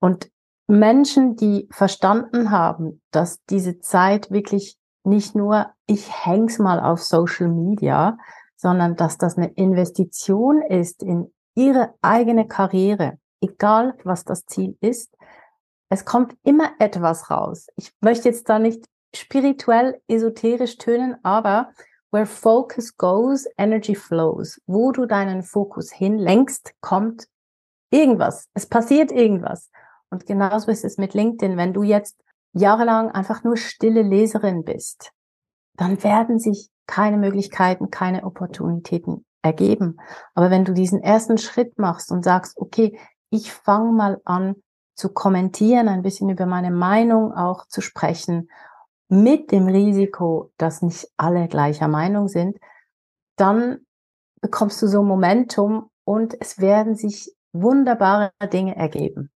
Und 0.00 0.30
Menschen, 0.66 1.36
die 1.36 1.68
verstanden 1.70 2.50
haben, 2.50 3.02
dass 3.10 3.44
diese 3.50 3.80
Zeit 3.80 4.30
wirklich 4.30 4.78
nicht 5.04 5.34
nur 5.34 5.72
ich 5.86 6.24
häng's 6.24 6.58
mal 6.58 6.78
auf 6.78 7.02
Social 7.02 7.48
Media, 7.48 8.16
sondern 8.56 8.94
dass 8.94 9.18
das 9.18 9.36
eine 9.36 9.48
Investition 9.54 10.62
ist 10.62 11.02
in 11.02 11.32
ihre 11.56 11.94
eigene 12.02 12.46
Karriere, 12.46 13.18
egal 13.40 13.94
was 14.04 14.24
das 14.24 14.46
Ziel 14.46 14.76
ist, 14.80 15.16
es 15.90 16.04
kommt 16.04 16.34
immer 16.44 16.70
etwas 16.78 17.30
raus. 17.30 17.66
Ich 17.76 17.92
möchte 18.00 18.28
jetzt 18.28 18.48
da 18.48 18.58
nicht 18.58 18.84
spirituell, 19.14 20.00
esoterisch 20.06 20.78
tönen, 20.78 21.16
aber 21.24 21.72
where 22.12 22.26
focus 22.26 22.96
goes, 22.96 23.46
energy 23.58 23.96
flows. 23.96 24.60
Wo 24.66 24.92
du 24.92 25.06
deinen 25.06 25.42
Fokus 25.42 25.92
hinlenkst, 25.92 26.74
kommt 26.80 27.26
irgendwas. 27.90 28.48
Es 28.54 28.66
passiert 28.66 29.10
irgendwas. 29.10 29.70
Und 30.10 30.26
genauso 30.26 30.70
ist 30.70 30.84
es 30.84 30.96
mit 30.96 31.14
LinkedIn. 31.14 31.56
Wenn 31.56 31.72
du 31.72 31.82
jetzt 31.82 32.16
jahrelang 32.52 33.10
einfach 33.10 33.42
nur 33.42 33.56
stille 33.56 34.02
Leserin 34.02 34.64
bist, 34.64 35.10
dann 35.76 36.02
werden 36.04 36.38
sich 36.38 36.70
keine 36.86 37.16
Möglichkeiten, 37.16 37.90
keine 37.90 38.24
Opportunitäten 38.24 39.24
ergeben. 39.42 39.96
Aber 40.34 40.50
wenn 40.50 40.64
du 40.64 40.72
diesen 40.72 41.02
ersten 41.02 41.38
Schritt 41.38 41.78
machst 41.78 42.12
und 42.12 42.24
sagst, 42.24 42.58
okay, 42.58 42.98
ich 43.30 43.52
fange 43.52 43.92
mal 43.92 44.20
an, 44.24 44.56
zu 45.00 45.08
kommentieren, 45.08 45.88
ein 45.88 46.02
bisschen 46.02 46.28
über 46.28 46.46
meine 46.46 46.70
Meinung 46.70 47.32
auch 47.32 47.66
zu 47.66 47.80
sprechen, 47.80 48.50
mit 49.08 49.50
dem 49.50 49.66
Risiko, 49.66 50.52
dass 50.56 50.82
nicht 50.82 51.08
alle 51.16 51.48
gleicher 51.48 51.88
Meinung 51.88 52.28
sind, 52.28 52.58
dann 53.36 53.80
bekommst 54.40 54.80
du 54.82 54.86
so 54.86 55.02
Momentum 55.02 55.90
und 56.04 56.36
es 56.40 56.60
werden 56.60 56.94
sich 56.94 57.34
wunderbare 57.52 58.30
Dinge 58.52 58.76
ergeben. 58.76 59.30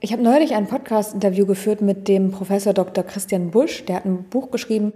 Ich 0.00 0.12
habe 0.12 0.22
neulich 0.22 0.54
ein 0.54 0.66
Podcast-Interview 0.66 1.46
geführt 1.46 1.80
mit 1.80 2.08
dem 2.08 2.32
Professor 2.32 2.72
Dr. 2.72 3.04
Christian 3.04 3.50
Busch. 3.50 3.84
Der 3.84 3.96
hat 3.96 4.04
ein 4.04 4.28
Buch 4.28 4.50
geschrieben 4.50 4.94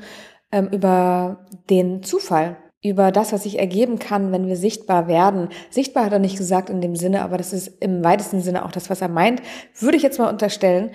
ähm, 0.51 0.69
über 0.69 1.47
den 1.71 2.03
Zufall 2.03 2.57
über 2.83 3.11
das, 3.11 3.33
was 3.33 3.43
sich 3.43 3.59
ergeben 3.59 3.99
kann, 3.99 4.31
wenn 4.31 4.47
wir 4.47 4.57
sichtbar 4.57 5.09
werden. 5.09 5.49
Sichtbar 5.71 6.05
hat 6.05 6.13
er 6.13 6.19
nicht 6.19 6.39
gesagt 6.39 6.71
in 6.71 6.81
dem 6.81 6.95
Sinne, 6.95 7.23
aber 7.23 7.37
das 7.37 7.53
ist 7.53 7.73
im 7.81 8.05
weitesten 8.05 8.41
Sinne 8.41 8.65
auch 8.65 8.71
das, 8.71 8.89
was 8.89 9.01
er 9.01 9.09
meint, 9.09 9.43
würde 9.79 9.97
ich 9.97 10.03
jetzt 10.03 10.19
mal 10.19 10.31
unterstellen. 10.31 10.91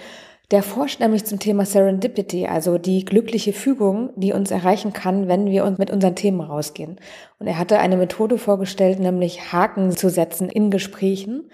Der 0.51 0.63
forscht 0.63 0.99
nämlich 0.99 1.25
zum 1.25 1.39
Thema 1.39 1.65
Serendipity, 1.65 2.47
also 2.47 2.77
die 2.77 3.05
glückliche 3.05 3.53
Fügung, 3.53 4.11
die 4.15 4.33
uns 4.33 4.51
erreichen 4.51 4.93
kann, 4.93 5.27
wenn 5.27 5.47
wir 5.49 5.65
uns 5.65 5.77
mit 5.77 5.89
unseren 5.89 6.15
Themen 6.15 6.41
rausgehen. 6.41 6.99
Und 7.39 7.47
er 7.47 7.57
hatte 7.57 7.79
eine 7.79 7.97
Methode 7.97 8.37
vorgestellt, 8.37 8.99
nämlich 8.99 9.51
Haken 9.51 9.91
zu 9.91 10.09
setzen 10.09 10.49
in 10.49 10.69
Gesprächen 10.69 11.49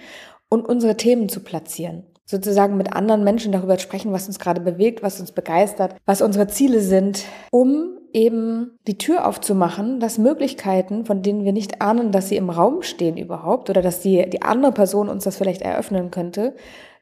und 0.50 0.68
unsere 0.68 0.98
Themen 0.98 1.30
zu 1.30 1.40
platzieren 1.40 2.04
sozusagen 2.30 2.78
mit 2.78 2.94
anderen 2.94 3.24
Menschen 3.24 3.52
darüber 3.52 3.80
sprechen, 3.80 4.12
was 4.12 4.28
uns 4.28 4.38
gerade 4.38 4.62
bewegt, 4.62 5.02
was 5.02 5.20
uns 5.20 5.32
begeistert, 5.32 5.96
was 6.06 6.22
unsere 6.22 6.46
Ziele 6.48 6.80
sind, 6.80 7.24
um 7.50 7.99
eben 8.14 8.78
die 8.88 8.98
Tür 8.98 9.28
aufzumachen, 9.28 10.00
dass 10.00 10.18
Möglichkeiten, 10.18 11.06
von 11.06 11.22
denen 11.22 11.44
wir 11.44 11.54
nicht 11.54 11.82
ahnen, 11.82 12.12
dass 12.12 12.30
sie 12.30 12.38
im 12.38 12.50
Raum 12.50 12.82
stehen 12.82 13.18
überhaupt 13.18 13.70
oder 13.70 13.82
dass 13.82 14.02
die, 14.02 14.30
die 14.30 14.42
andere 14.42 14.72
Person 14.72 15.10
uns 15.10 15.24
das 15.24 15.38
vielleicht 15.38 15.62
eröffnen 15.62 16.12
könnte, 16.12 16.56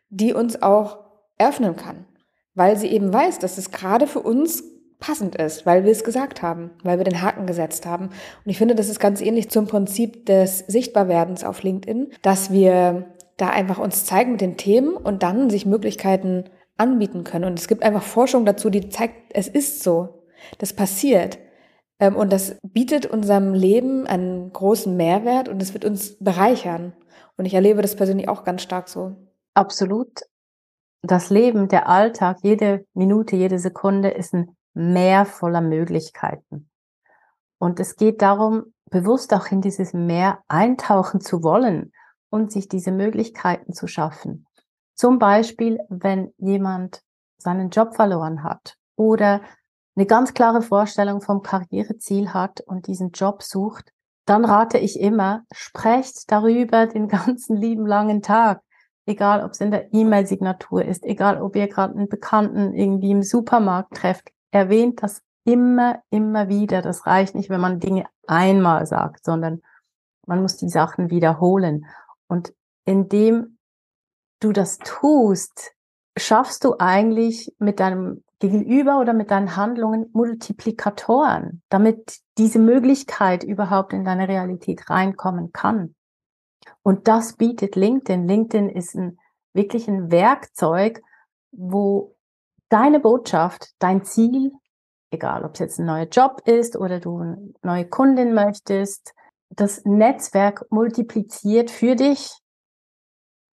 die 0.09 0.33
uns 0.33 0.61
auch 0.61 0.99
eröffnen 1.37 1.75
kann. 1.75 2.05
Weil 2.55 2.77
sie 2.77 2.87
eben 2.87 3.13
weiß, 3.13 3.39
dass 3.39 3.57
es 3.57 3.71
gerade 3.71 4.07
für 4.07 4.21
uns 4.21 4.63
passend 4.99 5.35
ist, 5.35 5.65
weil 5.65 5.85
wir 5.85 5.91
es 5.91 6.03
gesagt 6.03 6.41
haben, 6.41 6.71
weil 6.83 6.97
wir 6.97 7.05
den 7.05 7.21
Haken 7.21 7.45
gesetzt 7.45 7.85
haben. 7.85 8.05
Und 8.05 8.49
ich 8.49 8.57
finde, 8.57 8.75
das 8.75 8.89
ist 8.89 8.99
ganz 8.99 9.21
ähnlich 9.21 9.49
zum 9.49 9.67
Prinzip 9.67 10.25
des 10.25 10.59
Sichtbarwerdens 10.59 11.43
auf 11.43 11.61
LinkedIn, 11.61 12.11
dass 12.21 12.51
wir 12.51 13.05
da 13.37 13.49
einfach 13.49 13.77
uns 13.77 14.05
zeigen 14.05 14.31
mit 14.31 14.41
den 14.41 14.57
Themen 14.57 14.95
und 14.95 15.21
dann 15.21 15.49
sich 15.49 15.65
Möglichkeiten 15.65 16.45
anbieten 16.77 17.23
können. 17.23 17.45
Und 17.45 17.59
es 17.59 17.67
gibt 17.67 17.83
einfach 17.83 18.03
Forschung 18.03 18.45
dazu, 18.45 18.69
die 18.69 18.89
zeigt, 18.89 19.15
es 19.33 19.47
ist 19.47 19.83
so. 19.83 20.09
Das 20.57 20.73
passiert. 20.73 21.39
Ähm, 21.99 22.15
und 22.15 22.31
das 22.31 22.57
bietet 22.63 23.05
unserem 23.05 23.53
Leben 23.53 24.07
einen 24.07 24.51
großen 24.51 24.95
Mehrwert 24.95 25.49
und 25.49 25.61
es 25.61 25.73
wird 25.73 25.85
uns 25.85 26.17
bereichern. 26.19 26.93
Und 27.37 27.45
ich 27.45 27.53
erlebe 27.53 27.81
das 27.81 27.95
persönlich 27.95 28.29
auch 28.29 28.43
ganz 28.43 28.61
stark 28.61 28.89
so. 28.89 29.15
Absolut. 29.53 30.21
Das 31.03 31.29
Leben, 31.29 31.67
der 31.67 31.87
Alltag, 31.87 32.37
jede 32.41 32.85
Minute, 32.93 33.35
jede 33.35 33.59
Sekunde 33.59 34.09
ist 34.09 34.33
ein 34.33 34.55
Meer 34.73 35.25
voller 35.25 35.61
Möglichkeiten. 35.61 36.69
Und 37.59 37.79
es 37.79 37.95
geht 37.95 38.21
darum, 38.21 38.73
bewusst 38.91 39.33
auch 39.33 39.47
in 39.47 39.61
dieses 39.61 39.93
Meer 39.93 40.43
eintauchen 40.47 41.19
zu 41.19 41.41
wollen 41.41 41.91
und 42.29 42.51
sich 42.51 42.67
diese 42.67 42.91
Möglichkeiten 42.91 43.73
zu 43.73 43.87
schaffen. 43.87 44.45
Zum 44.93 45.17
Beispiel, 45.17 45.79
wenn 45.89 46.31
jemand 46.37 47.01
seinen 47.39 47.69
Job 47.69 47.95
verloren 47.95 48.43
hat 48.43 48.75
oder 48.95 49.41
eine 49.97 50.05
ganz 50.05 50.35
klare 50.35 50.61
Vorstellung 50.61 51.21
vom 51.21 51.41
Karriereziel 51.41 52.33
hat 52.33 52.61
und 52.61 52.85
diesen 52.85 53.11
Job 53.11 53.41
sucht, 53.41 53.91
dann 54.25 54.45
rate 54.45 54.77
ich 54.77 54.99
immer, 54.99 55.43
sprecht 55.51 56.31
darüber 56.31 56.85
den 56.85 57.07
ganzen 57.09 57.57
lieben 57.57 57.87
langen 57.87 58.21
Tag. 58.21 58.61
Egal, 59.07 59.43
ob 59.43 59.51
es 59.51 59.61
in 59.61 59.71
der 59.71 59.93
E-Mail-Signatur 59.93 60.85
ist, 60.85 61.03
egal, 61.03 61.41
ob 61.41 61.55
ihr 61.55 61.67
gerade 61.67 61.95
einen 61.95 62.09
Bekannten 62.09 62.73
irgendwie 62.75 63.11
im 63.11 63.23
Supermarkt 63.23 63.95
trefft, 63.95 64.31
erwähnt 64.51 65.01
das 65.01 65.23
immer, 65.45 66.03
immer 66.09 66.49
wieder. 66.49 66.81
Das 66.81 67.07
reicht 67.07 67.33
nicht, 67.33 67.49
wenn 67.49 67.61
man 67.61 67.79
Dinge 67.79 68.05
einmal 68.27 68.85
sagt, 68.85 69.25
sondern 69.25 69.61
man 70.27 70.41
muss 70.41 70.57
die 70.57 70.69
Sachen 70.69 71.09
wiederholen. 71.09 71.85
Und 72.27 72.53
indem 72.85 73.57
du 74.41 74.51
das 74.51 74.77
tust, 74.79 75.71
schaffst 76.17 76.65
du 76.65 76.75
eigentlich 76.77 77.55
mit 77.59 77.79
deinem 77.79 78.23
Gegenüber 78.39 78.99
oder 78.99 79.13
mit 79.13 79.31
deinen 79.31 79.55
Handlungen 79.55 80.09
Multiplikatoren, 80.13 81.63
damit 81.69 82.19
diese 82.37 82.59
Möglichkeit 82.59 83.43
überhaupt 83.43 83.93
in 83.93 84.03
deine 84.03 84.27
Realität 84.27 84.89
reinkommen 84.89 85.51
kann. 85.51 85.95
Und 86.83 87.07
das 87.07 87.33
bietet 87.33 87.75
LinkedIn. 87.75 88.27
LinkedIn 88.27 88.69
ist 88.69 88.95
ein 88.95 89.17
wirklich 89.53 89.87
ein 89.87 90.11
Werkzeug, 90.11 91.01
wo 91.51 92.15
deine 92.69 92.99
Botschaft, 92.99 93.73
dein 93.79 94.05
Ziel, 94.05 94.51
egal 95.11 95.43
ob 95.43 95.53
es 95.53 95.59
jetzt 95.59 95.79
ein 95.79 95.85
neuer 95.85 96.07
Job 96.07 96.41
ist 96.45 96.77
oder 96.77 96.99
du 96.99 97.17
eine 97.17 97.53
neue 97.63 97.87
Kundin 97.87 98.33
möchtest, 98.33 99.13
das 99.49 99.83
Netzwerk 99.85 100.65
multipliziert 100.69 101.71
für 101.71 101.95
dich 101.95 102.37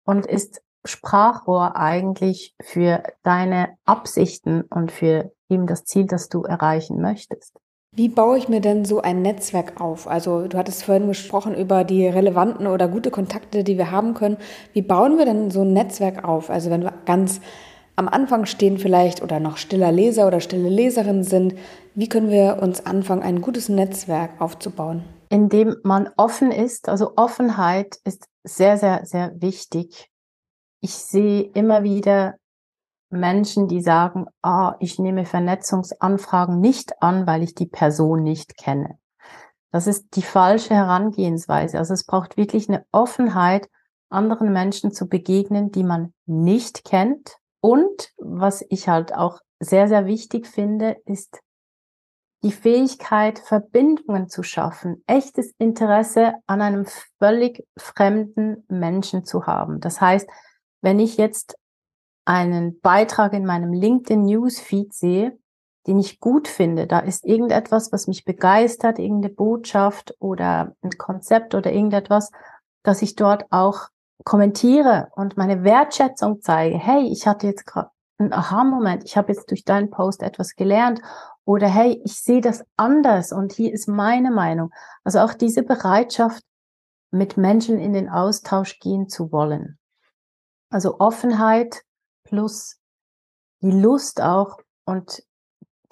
und 0.06 0.26
ist 0.26 0.62
Sprachrohr 0.86 1.76
eigentlich 1.76 2.56
für 2.62 3.04
deine 3.24 3.78
Absichten 3.86 4.62
und 4.64 4.92
für 4.92 5.32
eben 5.50 5.68
das 5.68 5.86
Ziel, 5.86 6.06
das 6.06 6.30
du 6.30 6.44
erreichen 6.44 7.02
möchtest. 7.02 7.60
Wie 7.92 8.08
baue 8.08 8.38
ich 8.38 8.48
mir 8.48 8.62
denn 8.62 8.86
so 8.86 9.02
ein 9.02 9.24
Netzwerk 9.24 9.82
auf? 9.82 10.08
Also 10.08 10.48
du 10.48 10.58
hattest 10.58 10.84
vorhin 10.84 11.08
gesprochen 11.08 11.56
über 11.56 11.84
die 11.84 12.08
relevanten 12.08 12.68
oder 12.68 12.88
gute 12.88 13.10
Kontakte, 13.10 13.64
die 13.64 13.80
wir 13.80 13.90
haben 13.90 14.14
können. 14.14 14.38
Wie 14.74 14.84
bauen 14.84 15.18
wir 15.18 15.26
denn 15.26 15.50
so 15.50 15.62
ein 15.62 15.74
Netzwerk 15.74 16.24
auf? 16.24 16.52
Also 16.52 16.70
wenn 16.70 16.84
wir 16.84 16.94
ganz 17.06 17.42
am 17.96 18.08
Anfang 18.08 18.46
stehen 18.46 18.78
vielleicht 18.78 19.24
oder 19.24 19.40
noch 19.40 19.58
stiller 19.58 19.92
Leser 19.92 20.28
oder 20.28 20.40
stille 20.40 20.70
Leserin 20.70 21.24
sind, 21.24 21.56
wie 21.96 22.08
können 22.08 22.30
wir 22.30 22.60
uns 22.62 22.86
anfangen, 22.86 23.24
ein 23.24 23.42
gutes 23.42 23.70
Netzwerk 23.70 24.40
aufzubauen? 24.40 25.04
Indem 25.30 25.76
man 25.84 26.10
offen 26.16 26.52
ist. 26.52 26.90
Also 26.90 27.14
Offenheit 27.18 27.98
ist 28.06 28.28
sehr, 28.44 28.78
sehr, 28.78 29.06
sehr 29.06 29.34
wichtig 29.42 30.10
ich 30.82 30.96
sehe 30.96 31.44
immer 31.54 31.84
wieder 31.84 32.36
Menschen, 33.10 33.68
die 33.68 33.82
sagen, 33.82 34.28
ah, 34.42 34.76
ich 34.80 35.00
nehme 35.00 35.26
Vernetzungsanfragen 35.26 36.60
nicht 36.60 37.02
an, 37.02 37.26
weil 37.26 37.44
ich 37.44 37.56
die 37.56 37.66
Person 37.66 38.24
nicht 38.24 38.58
kenne. 38.58 39.00
Das 39.72 39.88
ist 39.88 40.16
die 40.16 40.22
falsche 40.22 40.74
Herangehensweise. 40.74 41.78
Also 41.78 41.94
es 41.94 42.06
braucht 42.06 42.38
wirklich 42.38 42.70
eine 42.70 42.86
Offenheit, 42.92 43.68
anderen 44.10 44.52
Menschen 44.52 44.92
zu 44.92 45.08
begegnen, 45.08 45.72
die 45.72 45.84
man 45.84 46.14
nicht 46.26 46.84
kennt. 46.86 47.38
Und 47.62 48.12
was 48.18 48.64
ich 48.70 48.88
halt 48.90 49.14
auch 49.14 49.40
sehr, 49.60 49.88
sehr 49.88 50.06
wichtig 50.06 50.48
finde, 50.48 50.98
ist 51.06 51.40
die 52.42 52.52
Fähigkeit, 52.52 53.40
Verbindungen 53.40 54.30
zu 54.30 54.44
schaffen, 54.44 55.04
echtes 55.08 55.54
Interesse 55.58 56.36
an 56.48 56.62
einem 56.62 56.86
völlig 57.20 57.68
fremden 57.78 58.64
Menschen 58.70 59.26
zu 59.26 59.46
haben. 59.46 59.82
Das 59.82 60.00
heißt, 60.00 60.30
wenn 60.82 61.00
ich 61.00 61.18
jetzt 61.18 61.58
einen 62.26 62.80
Beitrag 62.80 63.34
in 63.34 63.46
meinem 63.46 63.74
LinkedIn 63.74 64.24
Newsfeed 64.24 64.94
sehe, 64.94 65.38
den 65.88 66.00
ich 66.00 66.20
gut 66.20 66.48
finde, 66.48 66.86
da 66.86 67.00
ist 67.00 67.26
irgendetwas, 67.26 67.92
was 67.92 68.08
mich 68.08 68.26
begeistert, 68.26 69.00
irgendeine 69.00 69.34
Botschaft 69.34 70.14
oder 70.20 70.76
ein 70.82 70.92
Konzept 70.98 71.56
oder 71.56 71.72
irgendetwas, 71.72 72.32
dass 72.84 73.02
ich 73.02 73.16
dort 73.16 73.46
auch 73.50 73.88
kommentiere 74.24 75.10
und 75.16 75.38
meine 75.38 75.64
Wertschätzung 75.64 76.42
zeige. 76.42 76.78
Hey, 76.78 77.08
ich 77.12 77.26
hatte 77.26 77.48
jetzt 77.48 77.66
gerade 77.66 77.90
einen 78.18 78.34
Aha-Moment, 78.34 79.04
ich 79.06 79.18
habe 79.18 79.32
jetzt 79.32 79.50
durch 79.50 79.64
deinen 79.64 79.90
Post 79.90 80.22
etwas 80.22 80.56
gelernt 80.56 81.02
oder 81.46 81.68
hey, 81.68 82.02
ich 82.04 82.22
sehe 82.22 82.42
das 82.42 82.64
anders 82.76 83.32
und 83.32 83.54
hier 83.54 83.74
ist 83.74 83.88
meine 83.88 84.30
Meinung. 84.30 84.72
Also 85.04 85.20
auch 85.20 85.34
diese 85.34 85.64
Bereitschaft, 85.64 86.44
mit 87.12 87.38
Menschen 87.38 87.80
in 87.80 87.94
den 87.94 88.08
Austausch 88.08 88.78
gehen 88.80 89.10
zu 89.10 89.32
wollen. 89.32 89.79
Also 90.70 91.00
Offenheit 91.00 91.84
plus 92.24 92.80
die 93.62 93.72
Lust 93.72 94.22
auch 94.22 94.60
und 94.86 95.24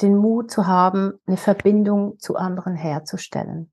den 0.01 0.15
Mut 0.15 0.51
zu 0.51 0.67
haben, 0.67 1.19
eine 1.25 1.37
Verbindung 1.37 2.19
zu 2.19 2.35
anderen 2.35 2.75
herzustellen. 2.75 3.71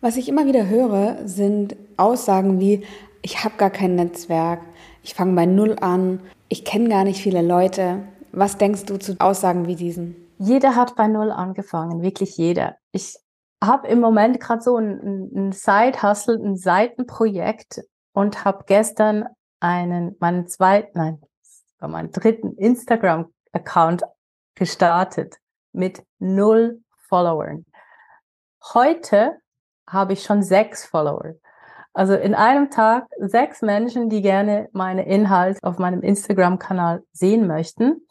Was 0.00 0.16
ich 0.16 0.28
immer 0.28 0.46
wieder 0.46 0.68
höre, 0.68 1.26
sind 1.26 1.76
Aussagen 1.96 2.60
wie, 2.60 2.86
ich 3.22 3.42
habe 3.42 3.56
gar 3.56 3.70
kein 3.70 3.94
Netzwerk, 3.96 4.60
ich 5.02 5.14
fange 5.14 5.34
bei 5.34 5.46
Null 5.46 5.76
an, 5.80 6.20
ich 6.48 6.64
kenne 6.64 6.88
gar 6.88 7.04
nicht 7.04 7.22
viele 7.22 7.42
Leute. 7.42 8.04
Was 8.30 8.58
denkst 8.58 8.84
du 8.84 8.98
zu 8.98 9.16
Aussagen 9.18 9.66
wie 9.66 9.76
diesen? 9.76 10.16
Jeder 10.38 10.76
hat 10.76 10.94
bei 10.96 11.08
Null 11.08 11.30
angefangen, 11.30 12.02
wirklich 12.02 12.36
jeder. 12.36 12.76
Ich 12.92 13.16
habe 13.62 13.88
im 13.88 14.00
Moment 14.00 14.40
gerade 14.40 14.62
so 14.62 14.76
ein, 14.76 15.30
ein 15.34 15.52
Side-Hustle, 15.52 16.36
ein 16.36 16.56
Seitenprojekt 16.56 17.82
und 18.12 18.44
habe 18.44 18.64
gestern 18.66 19.24
einen, 19.64 20.14
meinen 20.20 20.46
zweiten, 20.46 20.98
nein, 20.98 21.22
meinen 21.80 22.12
dritten 22.12 22.54
Instagram-Account 22.58 24.02
gestartet 24.54 25.36
mit 25.72 26.04
null 26.18 26.82
Followern. 27.08 27.64
Heute 28.74 29.38
habe 29.88 30.12
ich 30.12 30.22
schon 30.22 30.42
sechs 30.42 30.84
Follower. 30.84 31.34
Also 31.94 32.14
in 32.14 32.34
einem 32.34 32.70
Tag 32.70 33.06
sechs 33.18 33.62
Menschen, 33.62 34.10
die 34.10 34.20
gerne 34.20 34.68
meine 34.72 35.06
Inhalte 35.06 35.60
auf 35.62 35.78
meinem 35.78 36.02
Instagram-Kanal 36.02 37.02
sehen 37.12 37.46
möchten. 37.46 38.06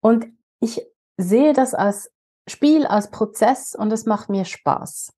Und 0.00 0.26
ich 0.60 0.86
sehe 1.16 1.54
das 1.54 1.72
als 1.72 2.10
Spiel, 2.48 2.86
als 2.86 3.10
Prozess 3.10 3.74
und 3.74 3.92
es 3.92 4.04
macht 4.04 4.28
mir 4.28 4.44
Spaß. 4.44 5.12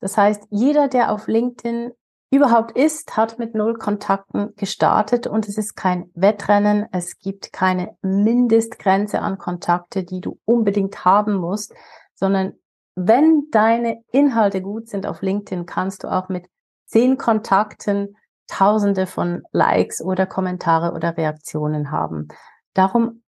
Das 0.00 0.16
heißt, 0.16 0.46
jeder, 0.50 0.88
der 0.88 1.10
auf 1.12 1.26
LinkedIn 1.26 1.92
überhaupt 2.30 2.76
ist, 2.76 3.16
hat 3.16 3.38
mit 3.38 3.54
null 3.54 3.74
Kontakten 3.74 4.54
gestartet 4.56 5.26
und 5.26 5.48
es 5.48 5.58
ist 5.58 5.74
kein 5.74 6.10
Wettrennen. 6.14 6.86
Es 6.92 7.18
gibt 7.18 7.52
keine 7.52 7.96
Mindestgrenze 8.02 9.20
an 9.20 9.38
Kontakte, 9.38 10.04
die 10.04 10.20
du 10.20 10.38
unbedingt 10.44 11.04
haben 11.04 11.34
musst, 11.34 11.74
sondern 12.14 12.54
wenn 12.94 13.48
deine 13.50 14.02
Inhalte 14.12 14.62
gut 14.62 14.88
sind 14.88 15.06
auf 15.06 15.22
LinkedIn, 15.22 15.66
kannst 15.66 16.04
du 16.04 16.08
auch 16.08 16.28
mit 16.28 16.46
zehn 16.86 17.18
Kontakten 17.18 18.16
Tausende 18.50 19.06
von 19.06 19.42
Likes 19.52 20.02
oder 20.02 20.26
Kommentare 20.26 20.92
oder 20.92 21.16
Reaktionen 21.16 21.92
haben. 21.92 22.26
Darum 22.74 23.22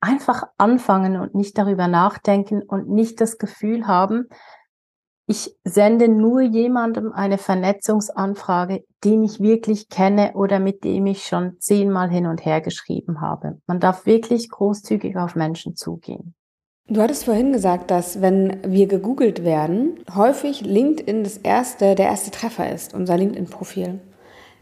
einfach 0.00 0.44
anfangen 0.58 1.16
und 1.18 1.34
nicht 1.34 1.56
darüber 1.56 1.88
nachdenken 1.88 2.62
und 2.62 2.88
nicht 2.88 3.20
das 3.22 3.38
Gefühl 3.38 3.86
haben, 3.86 4.28
ich 5.26 5.56
sende 5.64 6.08
nur 6.08 6.40
jemandem 6.40 7.12
eine 7.12 7.38
Vernetzungsanfrage, 7.38 8.84
den 9.02 9.24
ich 9.24 9.40
wirklich 9.40 9.88
kenne 9.88 10.34
oder 10.34 10.60
mit 10.60 10.84
dem 10.84 11.06
ich 11.06 11.24
schon 11.24 11.58
zehnmal 11.58 12.08
hin 12.08 12.26
und 12.26 12.44
her 12.44 12.60
geschrieben 12.60 13.20
habe. 13.20 13.60
Man 13.66 13.80
darf 13.80 14.06
wirklich 14.06 14.48
großzügig 14.48 15.16
auf 15.16 15.34
Menschen 15.34 15.74
zugehen. 15.74 16.34
Du 16.88 17.02
hattest 17.02 17.24
vorhin 17.24 17.52
gesagt, 17.52 17.90
dass 17.90 18.22
wenn 18.22 18.60
wir 18.64 18.86
gegoogelt 18.86 19.42
werden, 19.42 19.98
häufig 20.14 20.60
LinkedIn 20.60 21.24
das 21.24 21.38
erste, 21.38 21.96
der 21.96 22.06
erste 22.06 22.30
Treffer 22.30 22.72
ist, 22.72 22.94
unser 22.94 23.16
LinkedIn-Profil. 23.16 23.98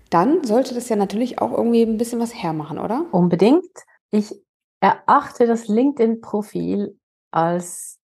Dann 0.09 0.43
sollte 0.45 0.75
das 0.75 0.89
ja 0.89 0.97
natürlich 0.97 1.41
auch 1.41 1.53
irgendwie 1.53 1.83
ein 1.83 1.99
bisschen 1.99 2.21
was 2.21 2.35
hermachen, 2.35 2.79
oder? 2.79 3.05
Unbedingt. 3.13 3.69
Ich 4.11 4.35
erachte 4.81 5.47
das 5.47 5.69
LinkedIn-Profil 5.69 6.99
als 7.31 7.99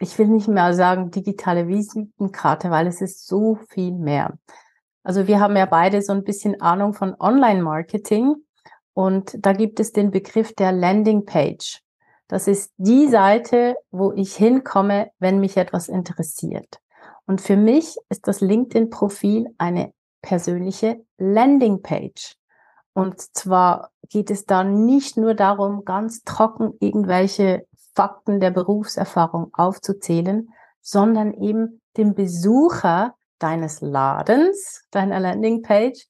ich 0.00 0.18
will 0.18 0.28
nicht 0.28 0.48
mehr 0.48 0.74
sagen 0.74 1.10
digitale 1.10 1.68
Visitenkarte, 1.68 2.70
weil 2.70 2.86
es 2.86 3.00
ist 3.00 3.26
so 3.26 3.58
viel 3.68 3.92
mehr. 3.92 4.38
Also 5.02 5.26
wir 5.26 5.40
haben 5.40 5.56
ja 5.56 5.66
beide 5.66 6.02
so 6.02 6.12
ein 6.12 6.24
bisschen 6.24 6.60
Ahnung 6.60 6.94
von 6.94 7.14
Online-Marketing 7.18 8.34
und 8.94 9.34
da 9.38 9.52
gibt 9.52 9.78
es 9.78 9.92
den 9.92 10.10
Begriff 10.10 10.54
der 10.54 10.72
Landingpage. 10.72 11.82
Das 12.28 12.48
ist 12.48 12.72
die 12.76 13.08
Seite, 13.08 13.76
wo 13.90 14.12
ich 14.12 14.34
hinkomme, 14.36 15.10
wenn 15.18 15.40
mich 15.40 15.56
etwas 15.56 15.88
interessiert. 15.88 16.80
Und 17.26 17.40
für 17.40 17.56
mich 17.56 17.96
ist 18.08 18.26
das 18.26 18.40
LinkedIn-Profil 18.40 19.54
eine 19.58 19.92
persönliche 20.22 21.04
Landingpage. 21.18 22.36
Und 22.92 23.20
zwar 23.36 23.90
geht 24.08 24.30
es 24.30 24.46
da 24.46 24.64
nicht 24.64 25.16
nur 25.16 25.34
darum, 25.34 25.84
ganz 25.84 26.24
trocken 26.24 26.74
irgendwelche 26.80 27.66
Fakten 27.94 28.40
der 28.40 28.50
Berufserfahrung 28.50 29.52
aufzuzählen, 29.52 30.50
sondern 30.80 31.34
eben 31.34 31.80
dem 31.96 32.14
Besucher 32.14 33.14
deines 33.38 33.80
Ladens, 33.80 34.84
deiner 34.90 35.20
Landingpage, 35.20 36.06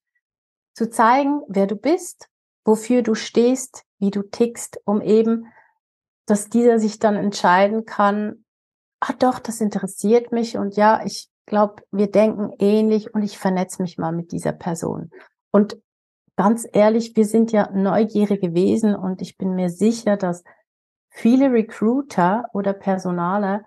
zu 0.75 0.91
zeigen, 0.91 1.43
wer 1.49 1.67
du 1.67 1.77
bist, 1.77 2.29
wofür 2.65 3.03
du 3.03 3.15
stehst, 3.15 3.85
wie 3.99 4.11
du 4.11 4.23
tickst, 4.23 4.81
um 4.85 5.01
eben, 5.01 5.47
dass 6.27 6.49
dieser 6.49 6.79
sich 6.79 6.99
dann 6.99 7.17
entscheiden 7.17 7.85
kann, 7.85 8.45
ah 9.01 9.13
doch, 9.19 9.39
das 9.39 9.61
interessiert 9.61 10.33
mich 10.33 10.57
und 10.57 10.77
ja, 10.77 11.03
ich 11.05 11.29
glaube, 11.47 11.83
wir 11.91 12.11
denken 12.11 12.53
ähnlich 12.59 13.15
und 13.15 13.23
ich 13.23 13.39
vernetze 13.39 13.83
mich 13.83 13.99
mal 13.99 14.13
mit 14.13 14.31
dieser 14.31 14.53
Person. 14.53 15.11
Und 15.51 15.79
ganz 16.37 16.67
ehrlich, 16.73 17.17
wir 17.17 17.27
sind 17.27 17.51
ja 17.53 17.71
neugierige 17.73 18.55
Wesen 18.55 18.95
und 18.95 19.21
ich 19.21 19.37
bin 19.37 19.55
mir 19.55 19.69
sicher, 19.69 20.17
dass 20.17 20.45
viele 21.11 21.53
Recruiter 21.53 22.47
oder 22.53 22.73
Personale, 22.73 23.65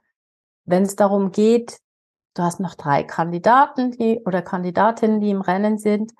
wenn 0.65 0.83
es 0.83 0.95
darum 0.95 1.31
geht, 1.31 1.79
du 2.35 2.43
hast 2.43 2.59
noch 2.59 2.75
drei 2.75 3.03
Kandidaten 3.03 3.91
die, 3.91 4.21
oder 4.25 4.41
Kandidatinnen, 4.41 5.19
die 5.19 5.29
im 5.29 5.41
Rennen 5.41 5.77
sind, 5.77 6.13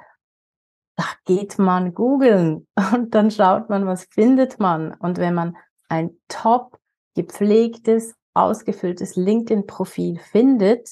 da 0.96 1.06
geht 1.26 1.58
man 1.58 1.94
googeln 1.94 2.68
und 2.94 3.16
dann 3.16 3.32
schaut 3.32 3.70
man, 3.70 3.88
was 3.88 4.06
findet 4.06 4.60
man. 4.60 4.94
Und 4.94 5.18
wenn 5.18 5.34
man 5.34 5.58
ein 5.90 6.12
top 6.28 6.80
gepflegtes, 7.16 8.16
ausgefülltes 8.34 9.16
LinkedIn-Profil 9.16 10.20
findet, 10.20 10.90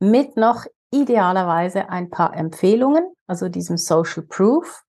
mit 0.00 0.36
noch 0.36 0.64
idealerweise 0.90 1.88
ein 1.88 2.10
paar 2.10 2.34
Empfehlungen, 2.34 3.12
also 3.26 3.48
diesem 3.48 3.76
Social 3.76 4.22
Proof, 4.22 4.84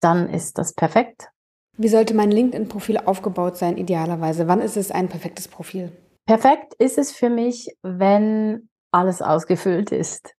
dann 0.00 0.28
ist 0.28 0.58
das 0.58 0.74
perfekt. 0.74 1.30
Wie 1.76 1.88
sollte 1.88 2.14
mein 2.14 2.30
LinkedIn-Profil 2.30 2.98
aufgebaut 2.98 3.56
sein, 3.56 3.76
idealerweise? 3.76 4.48
Wann 4.48 4.60
ist 4.60 4.76
es 4.76 4.90
ein 4.90 5.08
perfektes 5.08 5.48
Profil? 5.48 5.92
Perfekt 6.26 6.74
ist 6.74 6.98
es 6.98 7.12
für 7.12 7.30
mich, 7.30 7.74
wenn 7.82 8.68
alles 8.92 9.22
ausgefüllt 9.22 9.90
ist. 9.92 10.34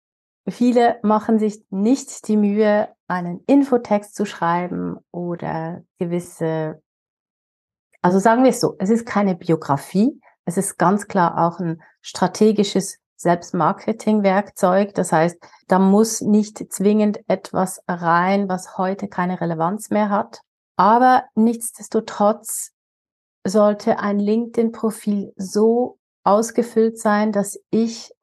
Viele 0.48 0.98
machen 1.02 1.38
sich 1.38 1.64
nicht 1.70 2.28
die 2.28 2.36
Mühe, 2.36 2.88
einen 3.08 3.42
Infotext 3.46 4.14
zu 4.14 4.24
schreiben 4.24 4.96
oder 5.12 5.82
gewisse, 5.98 6.82
also 8.02 8.18
sagen 8.18 8.42
wir 8.42 8.50
es 8.50 8.60
so, 8.60 8.76
es 8.78 8.90
ist 8.90 9.04
keine 9.04 9.34
Biografie, 9.34 10.20
es 10.44 10.56
ist 10.56 10.78
ganz 10.78 11.08
klar 11.08 11.38
auch 11.38 11.60
ein 11.60 11.82
strategisches 12.00 12.98
Selbstmarketing-Werkzeug. 13.16 14.94
Das 14.94 15.12
heißt, 15.12 15.38
da 15.68 15.78
muss 15.78 16.20
nicht 16.20 16.72
zwingend 16.72 17.20
etwas 17.28 17.82
rein, 17.86 18.48
was 18.48 18.78
heute 18.78 19.08
keine 19.08 19.40
Relevanz 19.40 19.90
mehr 19.90 20.08
hat. 20.08 20.40
Aber 20.80 21.24
nichtsdestotrotz 21.34 22.72
sollte 23.46 23.98
ein 23.98 24.18
LinkedIn-Profil 24.18 25.34
so 25.36 25.98
ausgefüllt 26.24 26.98
sein, 26.98 27.32
dass 27.32 27.60
ich 27.68 28.14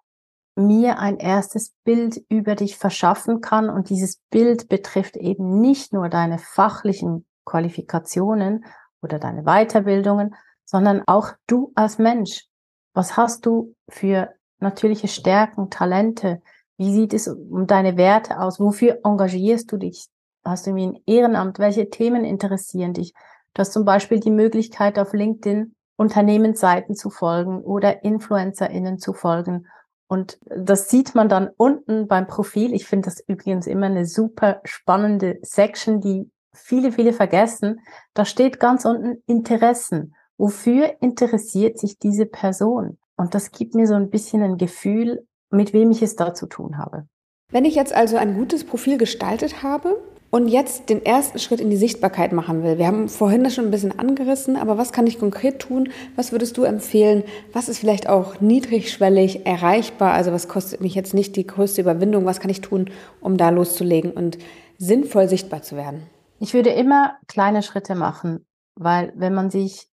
mir 0.56 0.98
ein 0.98 1.17
erstes 1.17 1.76
Bild 1.84 2.20
über 2.30 2.56
dich 2.56 2.76
verschaffen 2.76 3.41
kann. 3.41 3.70
Und 3.70 3.91
dieses 3.91 4.24
Bild 4.32 4.70
betrifft 4.70 5.17
eben 5.17 5.62
nicht 5.62 5.93
nur 5.93 6.10
deine 6.10 6.39
fachlichen 6.39 7.28
Qualifikationen 7.46 8.65
oder 9.04 9.20
deine 9.20 9.43
Weiterbildungen, 9.43 10.34
sondern 10.65 11.04
auch 11.06 11.34
du 11.46 11.72
als 11.76 12.00
Mensch. 12.00 12.48
Was 12.96 13.17
hast 13.17 13.46
du 13.46 13.76
für 13.88 14.34
natürliche 14.58 15.10
Stärken, 15.10 15.70
Talente? 15.70 16.41
Wie 16.78 16.91
sieht 16.91 17.13
es 17.13 17.28
um 17.28 17.67
deine 17.67 17.98
Werte 17.98 18.39
aus? 18.39 18.60
Wofür 18.60 19.02
engagierst 19.04 19.72
du 19.72 19.78
dich? 19.78 20.10
Hast 20.50 20.66
du 20.66 20.72
irgendwie 20.72 20.98
ein 20.98 21.04
Ehrenamt? 21.06 21.60
Welche 21.60 21.90
Themen 21.90 22.24
interessieren 22.24 22.94
dich? 22.94 23.14
Du 23.54 23.62
hast 23.62 23.74
zum 23.74 23.86
Beispiel 23.86 24.20
die 24.20 24.32
Möglichkeit, 24.32 25.00
auf 25.00 25.14
LinkedIn 25.14 25.74
Unternehmensseiten 25.98 26.96
zu 26.96 27.10
folgen 27.10 27.62
oder 27.62 28.04
InfluencerInnen 28.04 29.00
zu 29.00 29.14
folgen. 29.14 29.68
Und 30.08 30.40
das 30.46 30.90
sieht 30.90 31.16
man 31.16 31.28
dann 31.28 31.50
unten 31.58 32.08
beim 32.08 32.28
Profil. 32.28 32.74
Ich 32.74 32.86
finde 32.86 33.10
das 33.10 33.20
übrigens 33.28 33.68
immer 33.68 33.88
eine 33.88 34.06
super 34.06 34.62
spannende 34.64 35.38
Section, 35.42 36.00
die 36.00 36.32
viele, 36.54 36.92
viele 36.92 37.14
vergessen. 37.14 37.82
Da 38.14 38.24
steht 38.24 38.60
ganz 38.60 38.86
unten 38.86 39.22
Interessen. 39.26 40.16
Wofür 40.38 40.96
interessiert 41.02 41.80
sich 41.80 41.98
diese 41.98 42.26
Person? 42.26 43.00
Und 43.18 43.34
das 43.34 43.52
gibt 43.52 43.74
mir 43.74 43.88
so 43.88 43.96
ein 43.96 44.10
bisschen 44.10 44.44
ein 44.44 44.58
Gefühl, 44.58 45.26
mit 45.50 45.74
wem 45.74 45.92
ich 45.92 46.04
es 46.04 46.16
da 46.16 46.34
zu 46.34 46.46
tun 46.46 46.78
habe. 46.78 47.08
Wenn 47.50 47.66
ich 47.66 47.76
jetzt 47.76 47.94
also 47.94 48.18
ein 48.18 48.36
gutes 48.36 48.66
Profil 48.66 48.98
gestaltet 48.98 49.64
habe 49.64 49.98
und 50.30 50.48
jetzt 50.48 50.90
den 50.90 51.06
ersten 51.06 51.40
Schritt 51.40 51.62
in 51.62 51.70
die 51.70 51.78
Sichtbarkeit 51.78 52.34
machen 52.34 52.63
will, 52.63 52.78
wir 52.78 52.88
haben 52.88 53.08
vorhin 53.08 53.44
das 53.44 53.56
schon 53.56 53.66
ein 53.66 53.72
bisschen 53.72 53.98
angerissen, 53.98 54.58
aber 54.58 54.78
was 54.78 54.92
kann 54.92 55.08
ich 55.08 55.20
konkret 55.20 55.60
tun? 55.60 55.90
Was 56.16 56.32
würdest 56.32 56.58
du 56.58 56.63
empfehlen? 56.63 57.24
Was 57.54 57.70
ist 57.70 57.80
vielleicht 57.80 58.10
auch 58.10 58.42
niedrigschwellig 58.42 59.46
erreichbar? 59.46 60.13
Also 60.13 60.32
was 60.32 60.48
kostet 60.48 60.82
mich 60.82 60.96
jetzt 60.96 61.13
nicht 61.13 61.36
die 61.36 61.48
größte 61.48 61.82
Überwindung? 61.82 62.26
Was 62.26 62.40
kann 62.40 62.50
ich 62.50 62.62
tun, 62.62 62.90
um 63.22 63.38
da 63.38 63.50
loszulegen 63.50 64.12
und 64.12 64.38
sinnvoll 64.78 65.30
sichtbar 65.30 65.62
zu 65.62 65.76
werden? 65.76 66.08
Ich 66.40 66.54
würde 66.54 66.70
immer 66.72 67.16
kleine 67.28 67.63
Schritte 67.63 67.96
machen, 67.96 68.46
weil 68.76 69.13
wenn 69.16 69.34
man 69.34 69.50
sich 69.50 69.90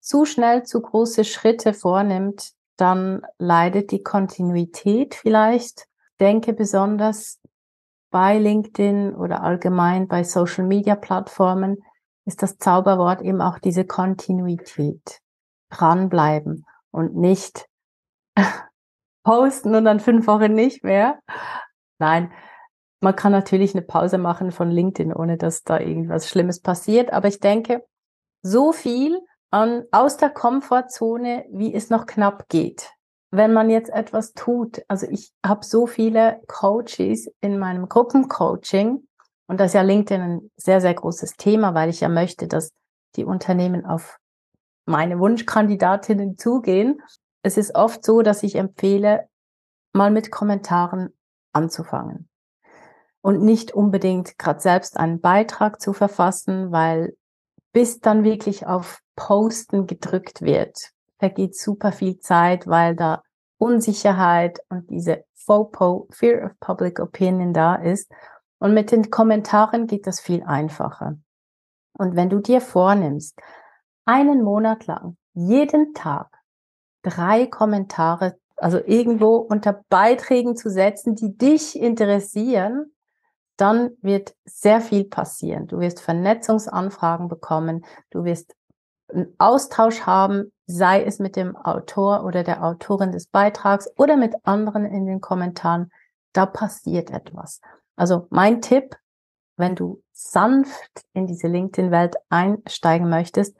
zu 0.00 0.24
schnell 0.24 0.64
zu 0.64 0.82
große 0.82 1.24
Schritte 1.24 1.72
vornimmt, 1.72 2.52
dann 2.76 3.22
leidet 3.38 3.92
die 3.92 4.02
Kontinuität 4.02 5.14
vielleicht. 5.14 5.86
Denke 6.20 6.52
besonders 6.52 7.38
bei 8.12 8.38
LinkedIn 8.38 9.16
oder 9.16 9.42
allgemein 9.42 10.06
bei 10.06 10.22
Social 10.22 10.64
Media 10.64 10.94
Plattformen 10.94 11.78
ist 12.24 12.42
das 12.42 12.58
Zauberwort 12.58 13.22
eben 13.22 13.40
auch 13.40 13.58
diese 13.58 13.84
Kontinuität. 13.84 15.20
Dranbleiben 15.70 16.64
und 16.92 17.16
nicht 17.16 17.66
posten 19.24 19.74
und 19.74 19.86
dann 19.86 19.98
fünf 19.98 20.26
Wochen 20.28 20.54
nicht 20.54 20.84
mehr. 20.84 21.18
Nein, 21.98 22.30
man 23.00 23.16
kann 23.16 23.32
natürlich 23.32 23.74
eine 23.74 23.82
Pause 23.82 24.18
machen 24.18 24.52
von 24.52 24.70
LinkedIn, 24.70 25.12
ohne 25.12 25.38
dass 25.38 25.62
da 25.62 25.80
irgendwas 25.80 26.28
Schlimmes 26.28 26.60
passiert. 26.60 27.12
Aber 27.12 27.26
ich 27.26 27.40
denke, 27.40 27.84
so 28.42 28.72
viel 28.72 29.18
an, 29.50 29.84
aus 29.90 30.18
der 30.18 30.30
Komfortzone, 30.30 31.46
wie 31.50 31.74
es 31.74 31.90
noch 31.90 32.06
knapp 32.06 32.48
geht. 32.48 32.90
Wenn 33.34 33.54
man 33.54 33.70
jetzt 33.70 33.90
etwas 33.90 34.34
tut, 34.34 34.82
also 34.88 35.06
ich 35.08 35.32
habe 35.44 35.64
so 35.64 35.86
viele 35.86 36.42
Coaches 36.48 37.32
in 37.40 37.58
meinem 37.58 37.88
Gruppencoaching 37.88 39.08
und 39.46 39.58
das 39.58 39.68
ist 39.68 39.74
ja 39.74 39.80
LinkedIn 39.82 40.20
ein 40.20 40.50
sehr, 40.56 40.82
sehr 40.82 40.92
großes 40.92 41.36
Thema, 41.38 41.74
weil 41.74 41.88
ich 41.88 42.00
ja 42.00 42.10
möchte, 42.10 42.46
dass 42.46 42.72
die 43.16 43.24
Unternehmen 43.24 43.86
auf 43.86 44.18
meine 44.84 45.18
Wunschkandidatinnen 45.18 46.36
zugehen. 46.36 47.00
Es 47.42 47.56
ist 47.56 47.74
oft 47.74 48.04
so, 48.04 48.20
dass 48.20 48.42
ich 48.42 48.56
empfehle, 48.56 49.28
mal 49.94 50.10
mit 50.10 50.30
Kommentaren 50.30 51.16
anzufangen 51.54 52.28
und 53.22 53.42
nicht 53.42 53.72
unbedingt 53.72 54.38
gerade 54.38 54.60
selbst 54.60 54.98
einen 54.98 55.22
Beitrag 55.22 55.80
zu 55.80 55.94
verfassen, 55.94 56.70
weil 56.70 57.16
bis 57.72 58.00
dann 58.00 58.24
wirklich 58.24 58.66
auf 58.66 59.00
Posten 59.16 59.86
gedrückt 59.86 60.42
wird, 60.42 60.90
vergeht 61.22 61.56
super 61.56 61.92
viel 61.92 62.18
Zeit, 62.18 62.66
weil 62.66 62.96
da 62.96 63.22
Unsicherheit 63.56 64.58
und 64.70 64.90
diese 64.90 65.24
FOPO, 65.34 66.08
Fear 66.10 66.46
of 66.46 66.58
Public 66.58 66.98
Opinion 66.98 67.52
da 67.52 67.76
ist. 67.76 68.10
Und 68.58 68.74
mit 68.74 68.90
den 68.90 69.08
Kommentaren 69.08 69.86
geht 69.86 70.08
das 70.08 70.18
viel 70.18 70.42
einfacher. 70.42 71.16
Und 71.96 72.16
wenn 72.16 72.28
du 72.28 72.40
dir 72.40 72.60
vornimmst, 72.60 73.38
einen 74.04 74.42
Monat 74.42 74.88
lang, 74.88 75.16
jeden 75.32 75.94
Tag, 75.94 76.26
drei 77.02 77.46
Kommentare, 77.46 78.36
also 78.56 78.80
irgendwo 78.84 79.36
unter 79.36 79.84
Beiträgen 79.90 80.56
zu 80.56 80.70
setzen, 80.70 81.14
die 81.14 81.38
dich 81.38 81.78
interessieren, 81.78 82.86
dann 83.56 83.90
wird 84.00 84.34
sehr 84.44 84.80
viel 84.80 85.04
passieren. 85.04 85.68
Du 85.68 85.78
wirst 85.78 86.00
Vernetzungsanfragen 86.00 87.28
bekommen, 87.28 87.84
du 88.10 88.24
wirst 88.24 88.56
einen 89.06 89.32
Austausch 89.38 90.00
haben, 90.00 90.52
sei 90.76 91.04
es 91.04 91.18
mit 91.18 91.36
dem 91.36 91.56
Autor 91.56 92.24
oder 92.24 92.42
der 92.42 92.64
Autorin 92.64 93.12
des 93.12 93.26
Beitrags 93.26 93.88
oder 93.96 94.16
mit 94.16 94.34
anderen 94.44 94.84
in 94.84 95.06
den 95.06 95.20
Kommentaren. 95.20 95.90
Da 96.32 96.46
passiert 96.46 97.10
etwas. 97.10 97.60
Also 97.96 98.26
mein 98.30 98.62
Tipp, 98.62 98.96
wenn 99.56 99.74
du 99.76 100.02
sanft 100.12 101.04
in 101.12 101.26
diese 101.26 101.48
LinkedIn-Welt 101.48 102.16
einsteigen 102.28 103.08
möchtest, 103.08 103.56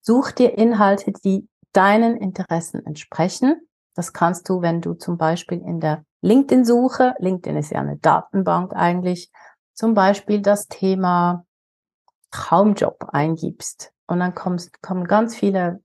such 0.00 0.32
dir 0.32 0.56
Inhalte, 0.56 1.12
die 1.24 1.48
deinen 1.72 2.16
Interessen 2.16 2.84
entsprechen. 2.84 3.60
Das 3.94 4.12
kannst 4.12 4.48
du, 4.48 4.60
wenn 4.62 4.80
du 4.80 4.94
zum 4.94 5.16
Beispiel 5.16 5.60
in 5.60 5.80
der 5.80 6.04
LinkedIn-Suche, 6.22 7.14
LinkedIn 7.18 7.56
ist 7.56 7.70
ja 7.70 7.80
eine 7.80 7.96
Datenbank 7.96 8.74
eigentlich, 8.74 9.30
zum 9.72 9.94
Beispiel 9.94 10.42
das 10.42 10.68
Thema 10.68 11.44
Traumjob 12.30 13.08
eingibst 13.12 13.92
und 14.06 14.20
dann 14.20 14.34
kommst, 14.34 14.82
kommen 14.82 15.06
ganz 15.06 15.34
viele 15.34 15.82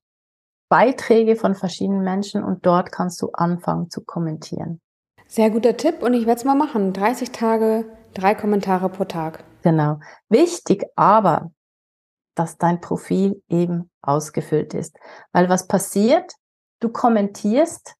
Beiträge 0.70 1.36
von 1.36 1.56
verschiedenen 1.56 2.04
Menschen 2.04 2.44
und 2.44 2.66
dort 2.66 2.92
kannst 2.92 3.22
du 3.22 3.30
anfangen 3.34 3.90
zu 3.90 4.04
kommentieren. 4.04 4.82
Sehr 5.28 5.50
guter 5.50 5.78
Tipp 5.78 6.02
und 6.02 6.14
ich 6.14 6.26
werde 6.26 6.40
es 6.40 6.46
mal 6.46 6.56
machen. 6.56 6.94
30 6.94 7.32
Tage, 7.32 7.86
drei 8.14 8.36
Kommentare 8.36 8.90
pro 8.90 9.06
Tag. 9.06 9.44
Genau. 9.64 10.00
Wichtig 10.30 10.86
aber, 10.96 11.52
dass 12.36 12.58
dein 12.58 12.82
Profil 12.82 13.42
eben 13.48 13.90
ausgefüllt 14.02 14.74
ist. 14.74 14.98
Weil 15.32 15.50
was 15.50 15.68
passiert? 15.68 16.34
Du 16.80 16.90
kommentierst 16.90 17.96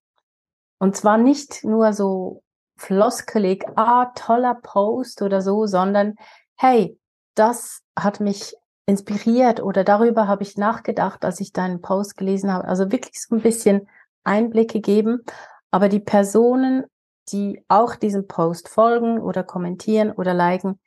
und 0.80 0.96
zwar 0.96 1.18
nicht 1.18 1.64
nur 1.64 1.94
so 1.94 2.44
floskelig, 2.78 3.66
ah, 3.76 4.12
toller 4.16 4.56
Post 4.56 5.22
oder 5.22 5.42
so, 5.42 5.66
sondern 5.66 6.16
hey, 6.58 7.00
das 7.36 7.82
hat 7.98 8.20
mich 8.20 8.54
inspiriert 8.88 9.62
oder 9.62 9.84
darüber 9.84 10.28
habe 10.28 10.44
ich 10.44 10.58
nachgedacht, 10.58 11.26
als 11.26 11.40
ich 11.40 11.52
deinen 11.52 11.82
Post 11.82 12.18
gelesen 12.18 12.52
habe. 12.52 12.68
Also 12.68 12.92
wirklich 12.92 13.20
so 13.20 13.36
ein 13.36 13.42
bisschen 13.42 13.88
Einblicke 14.24 14.80
geben. 14.80 15.24
Aber 15.72 15.90
die 15.90 16.00
Personen, 16.00 16.86
die 17.32 17.64
auch 17.68 17.96
diesem 17.96 18.28
Post 18.28 18.70
folgen 18.70 19.20
oder 19.20 19.44
kommentieren 19.44 20.12
oder 20.12 20.34
liken, 20.34 20.80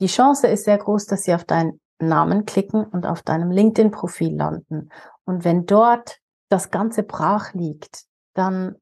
die 0.00 0.06
Chance 0.06 0.46
ist 0.46 0.64
sehr 0.64 0.78
groß, 0.78 1.06
dass 1.06 1.24
sie 1.24 1.34
auf 1.34 1.44
deinen 1.44 1.80
Namen 1.98 2.46
klicken 2.46 2.84
und 2.84 3.06
auf 3.06 3.22
deinem 3.22 3.50
LinkedIn-Profil 3.50 4.36
landen. 4.36 4.90
Und 5.24 5.44
wenn 5.44 5.66
dort 5.66 6.18
das 6.48 6.70
Ganze 6.70 7.02
brach 7.02 7.52
liegt, 7.54 8.04
dann 8.34 8.76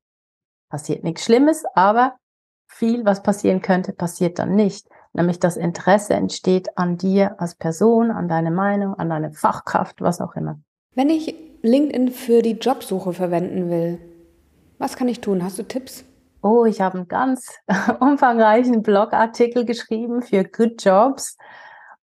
passiert 0.68 1.04
nichts 1.04 1.24
Schlimmes, 1.24 1.64
aber 1.74 2.16
viel, 2.66 3.04
was 3.06 3.22
passieren 3.22 3.62
könnte, 3.62 3.92
passiert 3.92 4.38
dann 4.38 4.54
nicht. 4.54 4.86
Nämlich 5.16 5.40
das 5.40 5.56
Interesse 5.56 6.12
entsteht 6.12 6.76
an 6.76 6.98
dir 6.98 7.40
als 7.40 7.54
Person, 7.54 8.10
an 8.10 8.28
deine 8.28 8.50
Meinung, 8.50 8.94
an 8.94 9.08
deine 9.08 9.32
Fachkraft, 9.32 10.02
was 10.02 10.20
auch 10.20 10.36
immer. 10.36 10.60
Wenn 10.94 11.08
ich 11.08 11.34
LinkedIn 11.62 12.10
für 12.10 12.42
die 12.42 12.58
Jobsuche 12.58 13.14
verwenden 13.14 13.70
will, 13.70 13.98
was 14.78 14.94
kann 14.94 15.08
ich 15.08 15.22
tun? 15.22 15.42
Hast 15.42 15.58
du 15.58 15.62
Tipps? 15.62 16.04
Oh, 16.42 16.66
ich 16.66 16.82
habe 16.82 16.98
einen 16.98 17.08
ganz 17.08 17.50
umfangreichen 18.00 18.82
Blogartikel 18.82 19.64
geschrieben 19.64 20.20
für 20.20 20.44
Good 20.44 20.84
Jobs. 20.84 21.38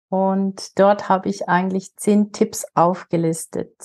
Und 0.08 0.80
dort 0.80 1.10
habe 1.10 1.28
ich 1.28 1.50
eigentlich 1.50 1.94
zehn 1.98 2.32
Tipps 2.32 2.66
aufgelistet, 2.76 3.76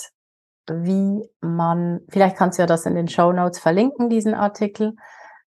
wie 0.71 1.29
man, 1.41 2.01
vielleicht 2.09 2.37
kannst 2.37 2.59
du 2.59 2.63
ja 2.63 2.67
das 2.67 2.87
in 2.87 2.95
den 2.95 3.09
Show 3.09 3.33
Notes 3.33 3.59
verlinken, 3.59 4.09
diesen 4.09 4.35
Artikel, 4.35 4.95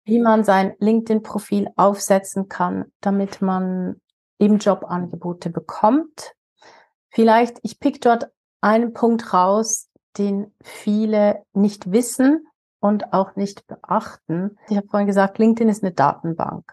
wie 0.08 0.20
man 0.20 0.46
sein 0.46 0.74
LinkedIn-Profil 0.80 1.70
aufsetzen 1.76 2.48
kann, 2.48 2.86
damit 3.02 3.41
man 3.41 4.00
eben 4.39 4.58
Jobangebote 4.58 5.50
bekommt. 5.50 6.34
Vielleicht, 7.10 7.60
ich 7.63 7.80
pick 7.80 8.00
dort 8.00 8.30
einen 8.62 8.93
Punkt 8.93 9.34
raus, 9.34 9.89
den 10.17 10.54
viele 10.63 11.43
nicht 11.54 11.91
wissen 11.91 12.48
und 12.80 13.12
auch 13.12 13.36
nicht 13.36 13.67
beachten. 13.67 14.58
Ich 14.70 14.78
habe 14.78 14.88
vorhin 14.88 15.08
gesagt, 15.08 15.39
LinkedIn 15.39 15.67
ist 15.67 15.84
eine 15.84 15.91
Datenbank 15.91 16.72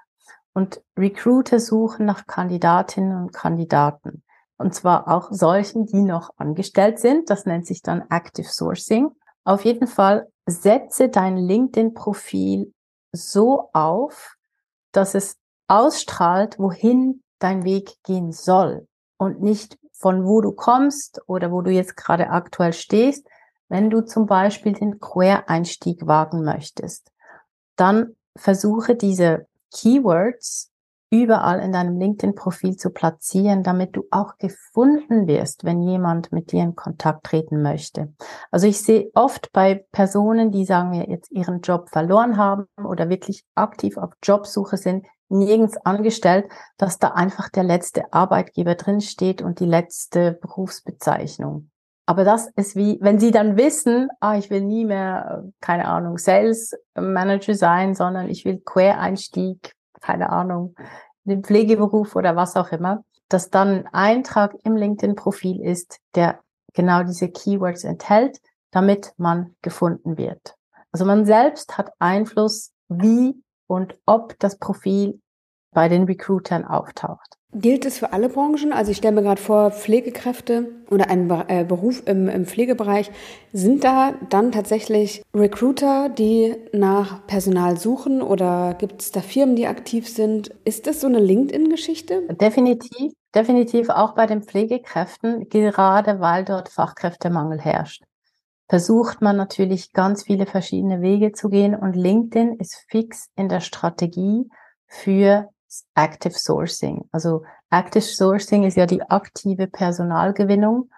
und 0.52 0.80
Recruiter 0.96 1.58
suchen 1.58 2.06
nach 2.06 2.26
Kandidatinnen 2.26 3.20
und 3.20 3.32
Kandidaten. 3.32 4.22
Und 4.58 4.74
zwar 4.74 5.08
auch 5.08 5.32
solchen, 5.32 5.86
die 5.86 6.02
noch 6.02 6.30
angestellt 6.36 7.00
sind. 7.00 7.30
Das 7.30 7.46
nennt 7.46 7.66
sich 7.66 7.82
dann 7.82 8.04
Active 8.10 8.46
Sourcing. 8.48 9.10
Auf 9.42 9.64
jeden 9.64 9.88
Fall 9.88 10.28
setze 10.46 11.08
dein 11.08 11.36
LinkedIn-Profil 11.36 12.72
so 13.14 13.70
auf, 13.72 14.36
dass 14.92 15.14
es 15.14 15.36
ausstrahlt, 15.68 16.58
wohin 16.58 17.22
dein 17.38 17.64
Weg 17.64 17.96
gehen 18.04 18.32
soll 18.32 18.86
und 19.16 19.40
nicht 19.40 19.78
von 19.92 20.24
wo 20.24 20.40
du 20.40 20.52
kommst 20.52 21.20
oder 21.26 21.50
wo 21.50 21.62
du 21.62 21.70
jetzt 21.70 21.96
gerade 21.96 22.30
aktuell 22.30 22.72
stehst. 22.72 23.26
Wenn 23.68 23.90
du 23.90 24.02
zum 24.02 24.26
Beispiel 24.26 24.72
den 24.72 25.00
Quereinstieg 25.00 26.06
wagen 26.06 26.44
möchtest, 26.44 27.10
dann 27.76 28.14
versuche 28.36 28.94
diese 28.94 29.46
Keywords 29.72 30.70
überall 31.10 31.60
in 31.60 31.72
deinem 31.72 31.98
LinkedIn-Profil 31.98 32.76
zu 32.76 32.90
platzieren, 32.90 33.62
damit 33.62 33.96
du 33.96 34.04
auch 34.10 34.36
gefunden 34.38 35.26
wirst, 35.26 35.64
wenn 35.64 35.82
jemand 35.82 36.32
mit 36.32 36.52
dir 36.52 36.62
in 36.62 36.74
Kontakt 36.74 37.24
treten 37.24 37.62
möchte. 37.62 38.12
Also 38.54 38.68
ich 38.68 38.80
sehe 38.80 39.10
oft 39.14 39.50
bei 39.52 39.84
Personen, 39.90 40.52
die 40.52 40.64
sagen 40.64 40.92
wir 40.92 41.10
jetzt 41.10 41.28
ihren 41.32 41.60
Job 41.60 41.88
verloren 41.88 42.36
haben 42.36 42.68
oder 42.76 43.08
wirklich 43.08 43.42
aktiv 43.56 43.96
auf 43.96 44.12
Jobsuche 44.22 44.76
sind, 44.76 45.04
nirgends 45.28 45.76
angestellt, 45.78 46.46
dass 46.76 47.00
da 47.00 47.08
einfach 47.08 47.48
der 47.48 47.64
letzte 47.64 48.12
Arbeitgeber 48.12 48.76
drin 48.76 49.00
steht 49.00 49.42
und 49.42 49.58
die 49.58 49.66
letzte 49.66 50.38
Berufsbezeichnung. 50.40 51.68
Aber 52.06 52.22
das 52.22 52.48
ist 52.54 52.76
wie, 52.76 52.96
wenn 53.00 53.18
sie 53.18 53.32
dann 53.32 53.56
wissen, 53.56 54.08
ah, 54.20 54.38
ich 54.38 54.50
will 54.50 54.60
nie 54.60 54.84
mehr, 54.84 55.42
keine 55.60 55.86
Ahnung, 55.86 56.16
Sales 56.16 56.76
Manager 56.94 57.56
sein, 57.56 57.96
sondern 57.96 58.30
ich 58.30 58.44
will 58.44 58.62
Quereinstieg, 58.64 59.72
keine 60.00 60.30
Ahnung, 60.30 60.76
den 61.24 61.42
Pflegeberuf 61.42 62.14
oder 62.14 62.36
was 62.36 62.54
auch 62.54 62.70
immer, 62.70 63.02
dass 63.28 63.50
dann 63.50 63.86
ein 63.86 63.88
Eintrag 63.92 64.54
im 64.62 64.76
LinkedIn-Profil 64.76 65.60
ist, 65.60 65.98
der 66.14 66.38
genau 66.74 67.02
diese 67.02 67.28
Keywords 67.28 67.84
enthält, 67.84 68.40
damit 68.70 69.14
man 69.16 69.56
gefunden 69.62 70.18
wird. 70.18 70.56
Also 70.92 71.04
man 71.04 71.24
selbst 71.24 71.78
hat 71.78 71.92
Einfluss, 71.98 72.72
wie 72.88 73.42
und 73.66 73.96
ob 74.04 74.38
das 74.38 74.58
Profil 74.58 75.20
bei 75.74 75.88
den 75.88 76.04
Recruitern 76.04 76.64
auftaucht. 76.64 77.36
Gilt 77.56 77.84
es 77.84 77.98
für 77.98 78.12
alle 78.12 78.28
Branchen? 78.28 78.72
Also 78.72 78.90
ich 78.90 78.96
stelle 78.96 79.14
mir 79.14 79.22
gerade 79.22 79.40
vor, 79.40 79.70
Pflegekräfte 79.70 80.72
oder 80.90 81.08
ein 81.08 81.30
äh, 81.46 81.64
Beruf 81.64 82.02
im, 82.04 82.28
im, 82.28 82.46
Pflegebereich, 82.46 83.12
sind 83.52 83.84
da 83.84 84.14
dann 84.28 84.50
tatsächlich 84.50 85.22
Recruiter, 85.32 86.08
die 86.08 86.56
nach 86.72 87.24
Personal 87.28 87.76
suchen 87.76 88.22
oder 88.22 88.74
gibt 88.76 89.02
es 89.02 89.12
da 89.12 89.20
Firmen, 89.20 89.54
die 89.54 89.68
aktiv 89.68 90.08
sind? 90.08 90.48
Ist 90.64 90.88
das 90.88 91.00
so 91.00 91.06
eine 91.06 91.20
LinkedIn-Geschichte? 91.20 92.22
Definitiv, 92.40 93.12
definitiv 93.32 93.88
auch 93.88 94.16
bei 94.16 94.26
den 94.26 94.42
Pflegekräften, 94.42 95.48
gerade 95.48 96.18
weil 96.18 96.44
dort 96.44 96.70
Fachkräftemangel 96.70 97.60
herrscht. 97.60 98.02
Versucht 98.68 99.22
man 99.22 99.36
natürlich 99.36 99.92
ganz 99.92 100.24
viele 100.24 100.46
verschiedene 100.46 101.02
Wege 101.02 101.30
zu 101.30 101.50
gehen 101.50 101.76
und 101.76 101.94
LinkedIn 101.94 102.54
ist 102.54 102.84
fix 102.88 103.28
in 103.36 103.48
der 103.48 103.60
Strategie 103.60 104.48
für 104.88 105.50
Active 105.94 106.38
Sourcing. 106.38 107.08
Also 107.12 107.44
Active 107.70 108.02
Sourcing 108.02 108.64
ist 108.64 108.76
ja 108.76 108.86
die 108.86 109.02
aktive 109.02 109.66
Personalgewinnung. 109.66 110.90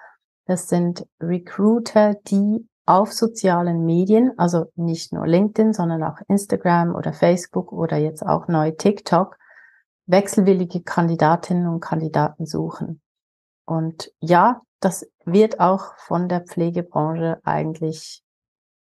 Das 0.46 0.68
sind 0.68 1.06
Recruiter, 1.20 2.14
die 2.26 2.68
auf 2.86 3.12
sozialen 3.12 3.84
Medien, 3.84 4.32
also 4.36 4.66
nicht 4.76 5.12
nur 5.12 5.26
LinkedIn, 5.26 5.72
sondern 5.72 6.04
auch 6.04 6.18
Instagram 6.28 6.94
oder 6.94 7.12
Facebook 7.12 7.72
oder 7.72 7.96
jetzt 7.96 8.24
auch 8.24 8.46
neu 8.46 8.70
TikTok, 8.70 9.36
wechselwillige 10.06 10.82
Kandidatinnen 10.82 11.66
und 11.66 11.80
Kandidaten 11.80 12.46
suchen. 12.46 13.02
Und 13.64 14.12
ja, 14.20 14.62
das 14.80 15.04
wird 15.24 15.58
auch 15.58 15.96
von 15.96 16.28
der 16.28 16.42
Pflegebranche 16.42 17.40
eigentlich 17.42 18.22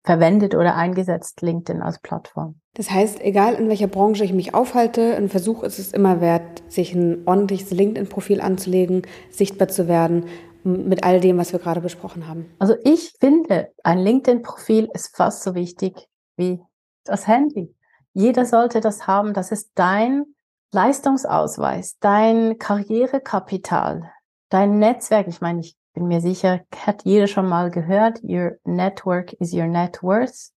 verwendet 0.04 0.56
oder 0.56 0.76
eingesetzt, 0.76 1.42
LinkedIn 1.42 1.82
als 1.82 2.00
Plattform. 2.00 2.60
Das 2.74 2.90
heißt, 2.90 3.22
egal 3.22 3.56
in 3.56 3.70
welcher 3.70 3.88
Branche 3.88 4.24
ich 4.24 4.34
mich 4.34 4.54
aufhalte, 4.54 5.16
ein 5.16 5.30
Versuch 5.30 5.64
ist 5.64 5.78
es 5.78 5.94
immer 5.94 6.22
wert, 6.22 6.64
sich 6.68 6.94
ein 6.94 7.28
ordentliches 7.28 7.72
LinkedIn-Profil 7.72 8.42
anzulegen, 8.42 9.04
sichtbar 9.30 9.68
zu 9.68 9.88
werden 9.88 10.26
mit 10.64 11.04
all 11.04 11.20
dem, 11.20 11.38
was 11.38 11.54
wir 11.54 11.60
gerade 11.60 11.82
besprochen 11.82 12.28
haben. 12.28 12.46
Also 12.60 12.76
ich 12.84 13.14
finde, 13.20 13.70
ein 13.84 14.00
LinkedIn-Profil 14.00 14.90
ist 14.94 15.16
fast 15.16 15.44
so 15.44 15.56
wichtig 15.56 16.08
wie 16.38 16.62
das 17.04 17.28
Handy. 17.28 17.76
Jeder 18.14 18.46
sollte 18.46 18.80
das 18.80 19.08
haben. 19.08 19.34
Das 19.34 19.52
ist 19.52 19.72
dein 19.76 20.26
Leistungsausweis, 20.72 21.98
dein 22.00 22.58
Karrierekapital, 22.58 24.12
dein 24.50 24.80
Netzwerk. 24.80 25.28
Ich 25.28 25.42
meine, 25.42 25.62
ich 25.62 25.76
bin 25.94 26.08
mir 26.08 26.22
sicher, 26.22 26.62
hat 26.76 27.04
jeder 27.04 27.28
schon 27.28 27.48
mal 27.48 27.72
gehört, 27.72 28.22
your 28.24 28.58
network 28.64 29.34
is 29.34 29.54
your 29.54 29.68
net 29.68 30.02
worth. 30.02 30.52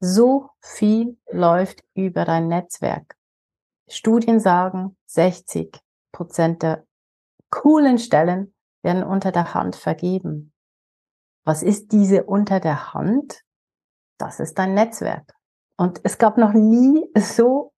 So 0.00 0.50
viel 0.60 1.16
läuft 1.30 1.84
über 1.94 2.24
dein 2.24 2.48
Netzwerk. 2.48 3.16
Studien 3.88 4.40
sagen, 4.40 4.96
60 5.06 5.80
Prozent 6.12 6.62
der 6.62 6.84
coolen 7.50 7.98
Stellen 7.98 8.54
werden 8.82 9.04
unter 9.04 9.30
der 9.30 9.54
Hand 9.54 9.76
vergeben. 9.76 10.52
Was 11.44 11.62
ist 11.62 11.92
diese 11.92 12.24
unter 12.24 12.60
der 12.60 12.94
Hand? 12.94 13.42
Das 14.18 14.40
ist 14.40 14.58
dein 14.58 14.74
Netzwerk. 14.74 15.34
Und 15.76 16.00
es 16.04 16.18
gab 16.18 16.38
noch 16.38 16.52
nie 16.52 17.04
so 17.16 17.72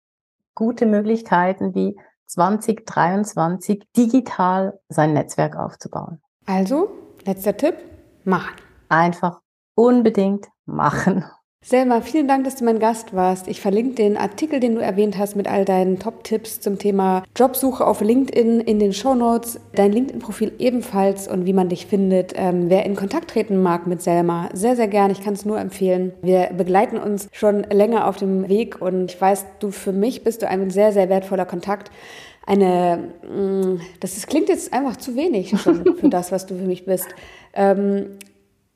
gute 0.55 0.87
Möglichkeiten 0.87 1.75
wie 1.75 1.99
2023 2.27 3.87
digital 3.97 4.81
sein 4.89 5.13
Netzwerk 5.13 5.57
aufzubauen. 5.57 6.21
Also, 6.47 6.91
letzter 7.25 7.57
Tipp, 7.57 7.77
machen. 8.25 8.55
Einfach 8.89 9.41
unbedingt 9.75 10.49
machen. 10.67 11.25
Selma, 11.67 12.03
vielen 12.03 12.29
Dank, 12.29 12.45
dass 12.45 12.57
du 12.57 12.65
mein 12.67 12.79
Gast 12.79 13.15
warst. 13.15 13.49
Ich 13.49 13.63
verlinke 13.63 13.95
den 13.95 14.19
Artikel, 14.19 14.61
den 14.61 14.75
du 14.75 14.83
erwähnt 14.83 15.17
hast, 15.17 15.35
mit 15.35 15.49
all 15.49 15.65
deinen 15.65 15.99
Top-Tipps 15.99 16.61
zum 16.61 16.79
Thema 16.79 17.23
Jobsuche 17.35 17.87
auf 17.87 18.03
LinkedIn 18.03 18.61
in 18.61 18.79
den 18.79 18.93
Show 18.93 19.15
Notes. 19.15 19.59
Dein 19.75 19.91
LinkedIn-Profil 19.91 20.53
ebenfalls 20.59 21.27
und 21.27 21.47
wie 21.47 21.55
man 21.55 21.71
dich 21.71 21.87
findet. 21.87 22.35
Ähm, 22.37 22.69
wer 22.69 22.85
in 22.85 22.97
Kontakt 22.97 23.31
treten 23.31 23.63
mag 23.63 23.87
mit 23.87 24.03
Selma, 24.03 24.51
sehr, 24.53 24.77
sehr 24.77 24.89
gern. 24.89 25.11
Ich 25.11 25.23
kann 25.23 25.33
es 25.33 25.47
nur 25.47 25.59
empfehlen. 25.59 26.13
Wir 26.21 26.51
begleiten 26.55 26.99
uns 26.99 27.31
schon 27.33 27.63
länger 27.63 28.09
auf 28.09 28.19
dem 28.19 28.47
Weg 28.51 28.83
und 28.83 29.13
ich 29.13 29.19
weiß, 29.19 29.47
du 29.61 29.71
für 29.71 29.93
mich 29.93 30.23
bist 30.23 30.43
du 30.43 30.49
ein 30.49 30.69
sehr, 30.69 30.93
sehr 30.93 31.09
wertvoller 31.09 31.47
Kontakt 31.47 31.91
eine, 32.47 33.09
mm, 33.27 33.81
das 34.01 34.27
klingt 34.27 34.51
jetzt 34.51 34.71
einfach 34.75 34.99
zu 34.99 35.17
wenig 35.17 35.59
schon 35.59 35.97
für 35.97 36.09
das, 36.11 36.31
was 36.31 36.45
du 36.45 36.57
für 36.57 36.67
mich 36.67 36.85
bist. 36.85 37.07
Ähm, 37.55 38.19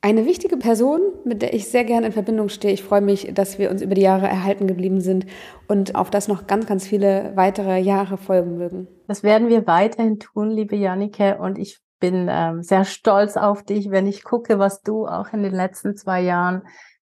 eine 0.01 0.25
wichtige 0.25 0.57
Person, 0.57 1.01
mit 1.25 1.41
der 1.41 1.53
ich 1.53 1.67
sehr 1.67 1.83
gerne 1.83 2.07
in 2.07 2.13
Verbindung 2.13 2.47
stehe. 2.49 2.73
Ich 2.73 2.83
freue 2.83 3.01
mich, 3.01 3.31
dass 3.33 3.59
wir 3.59 3.69
uns 3.69 3.81
über 3.81 3.95
die 3.95 4.01
Jahre 4.01 4.27
erhalten 4.27 4.65
geblieben 4.65 5.01
sind 5.01 5.25
und 5.67 5.95
auf 5.95 6.09
das 6.09 6.27
noch 6.27 6.47
ganz, 6.47 6.65
ganz 6.67 6.87
viele 6.87 7.33
weitere 7.35 7.79
Jahre 7.79 8.17
folgen 8.17 8.57
mögen. 8.57 8.87
Das 9.07 9.23
werden 9.23 9.49
wir 9.49 9.67
weiterhin 9.67 10.19
tun, 10.19 10.49
liebe 10.51 10.77
Jannike. 10.77 11.37
Und 11.39 11.57
ich 11.57 11.81
bin 11.99 12.27
ähm, 12.29 12.63
sehr 12.63 12.85
stolz 12.85 13.35
auf 13.35 13.63
dich, 13.63 13.91
wenn 13.91 14.07
ich 14.07 14.23
gucke, 14.23 14.57
was 14.57 14.81
du 14.81 15.05
auch 15.05 15.33
in 15.33 15.43
den 15.43 15.53
letzten 15.53 15.97
zwei 15.97 16.21
Jahren 16.21 16.61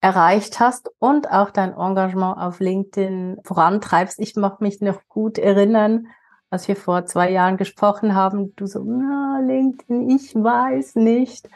erreicht 0.01 0.59
hast 0.59 0.89
und 0.97 1.31
auch 1.31 1.51
dein 1.51 1.73
Engagement 1.73 2.39
auf 2.39 2.59
LinkedIn 2.59 3.37
vorantreibst. 3.43 4.19
Ich 4.19 4.35
mag 4.35 4.59
mich 4.59 4.81
noch 4.81 5.01
gut 5.07 5.37
erinnern, 5.37 6.07
als 6.49 6.67
wir 6.67 6.75
vor 6.75 7.05
zwei 7.05 7.29
Jahren 7.29 7.57
gesprochen 7.57 8.15
haben, 8.15 8.55
du 8.55 8.65
so, 8.65 8.83
na, 8.83 9.39
LinkedIn, 9.45 10.09
ich 10.09 10.33
weiß 10.33 10.95
nicht. 10.95 11.47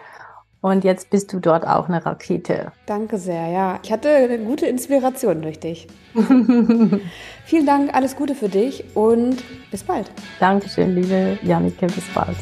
Und 0.66 0.84
jetzt 0.84 1.12
bist 1.12 1.32
du 1.32 1.40
dort 1.40 1.68
auch 1.68 1.90
eine 1.90 2.04
Rakete. 2.04 2.72
Danke 2.88 3.20
sehr, 3.20 3.50
ja. 3.50 3.80
Ich 3.84 3.92
hatte 3.92 4.10
eine 4.10 4.40
gute 4.40 4.66
Inspiration 4.66 5.44
durch 5.44 5.60
dich. 5.60 5.86
Vielen 7.46 7.66
Dank, 7.68 7.94
alles 7.94 8.16
Gute 8.16 8.34
für 8.34 8.50
dich 8.50 8.84
und 8.96 9.44
bis 9.70 9.84
bald. 9.84 10.10
Dankeschön, 10.40 10.96
liebe 10.96 11.38
Jannike, 11.44 11.86
bis 11.86 12.12
bald. 12.16 12.38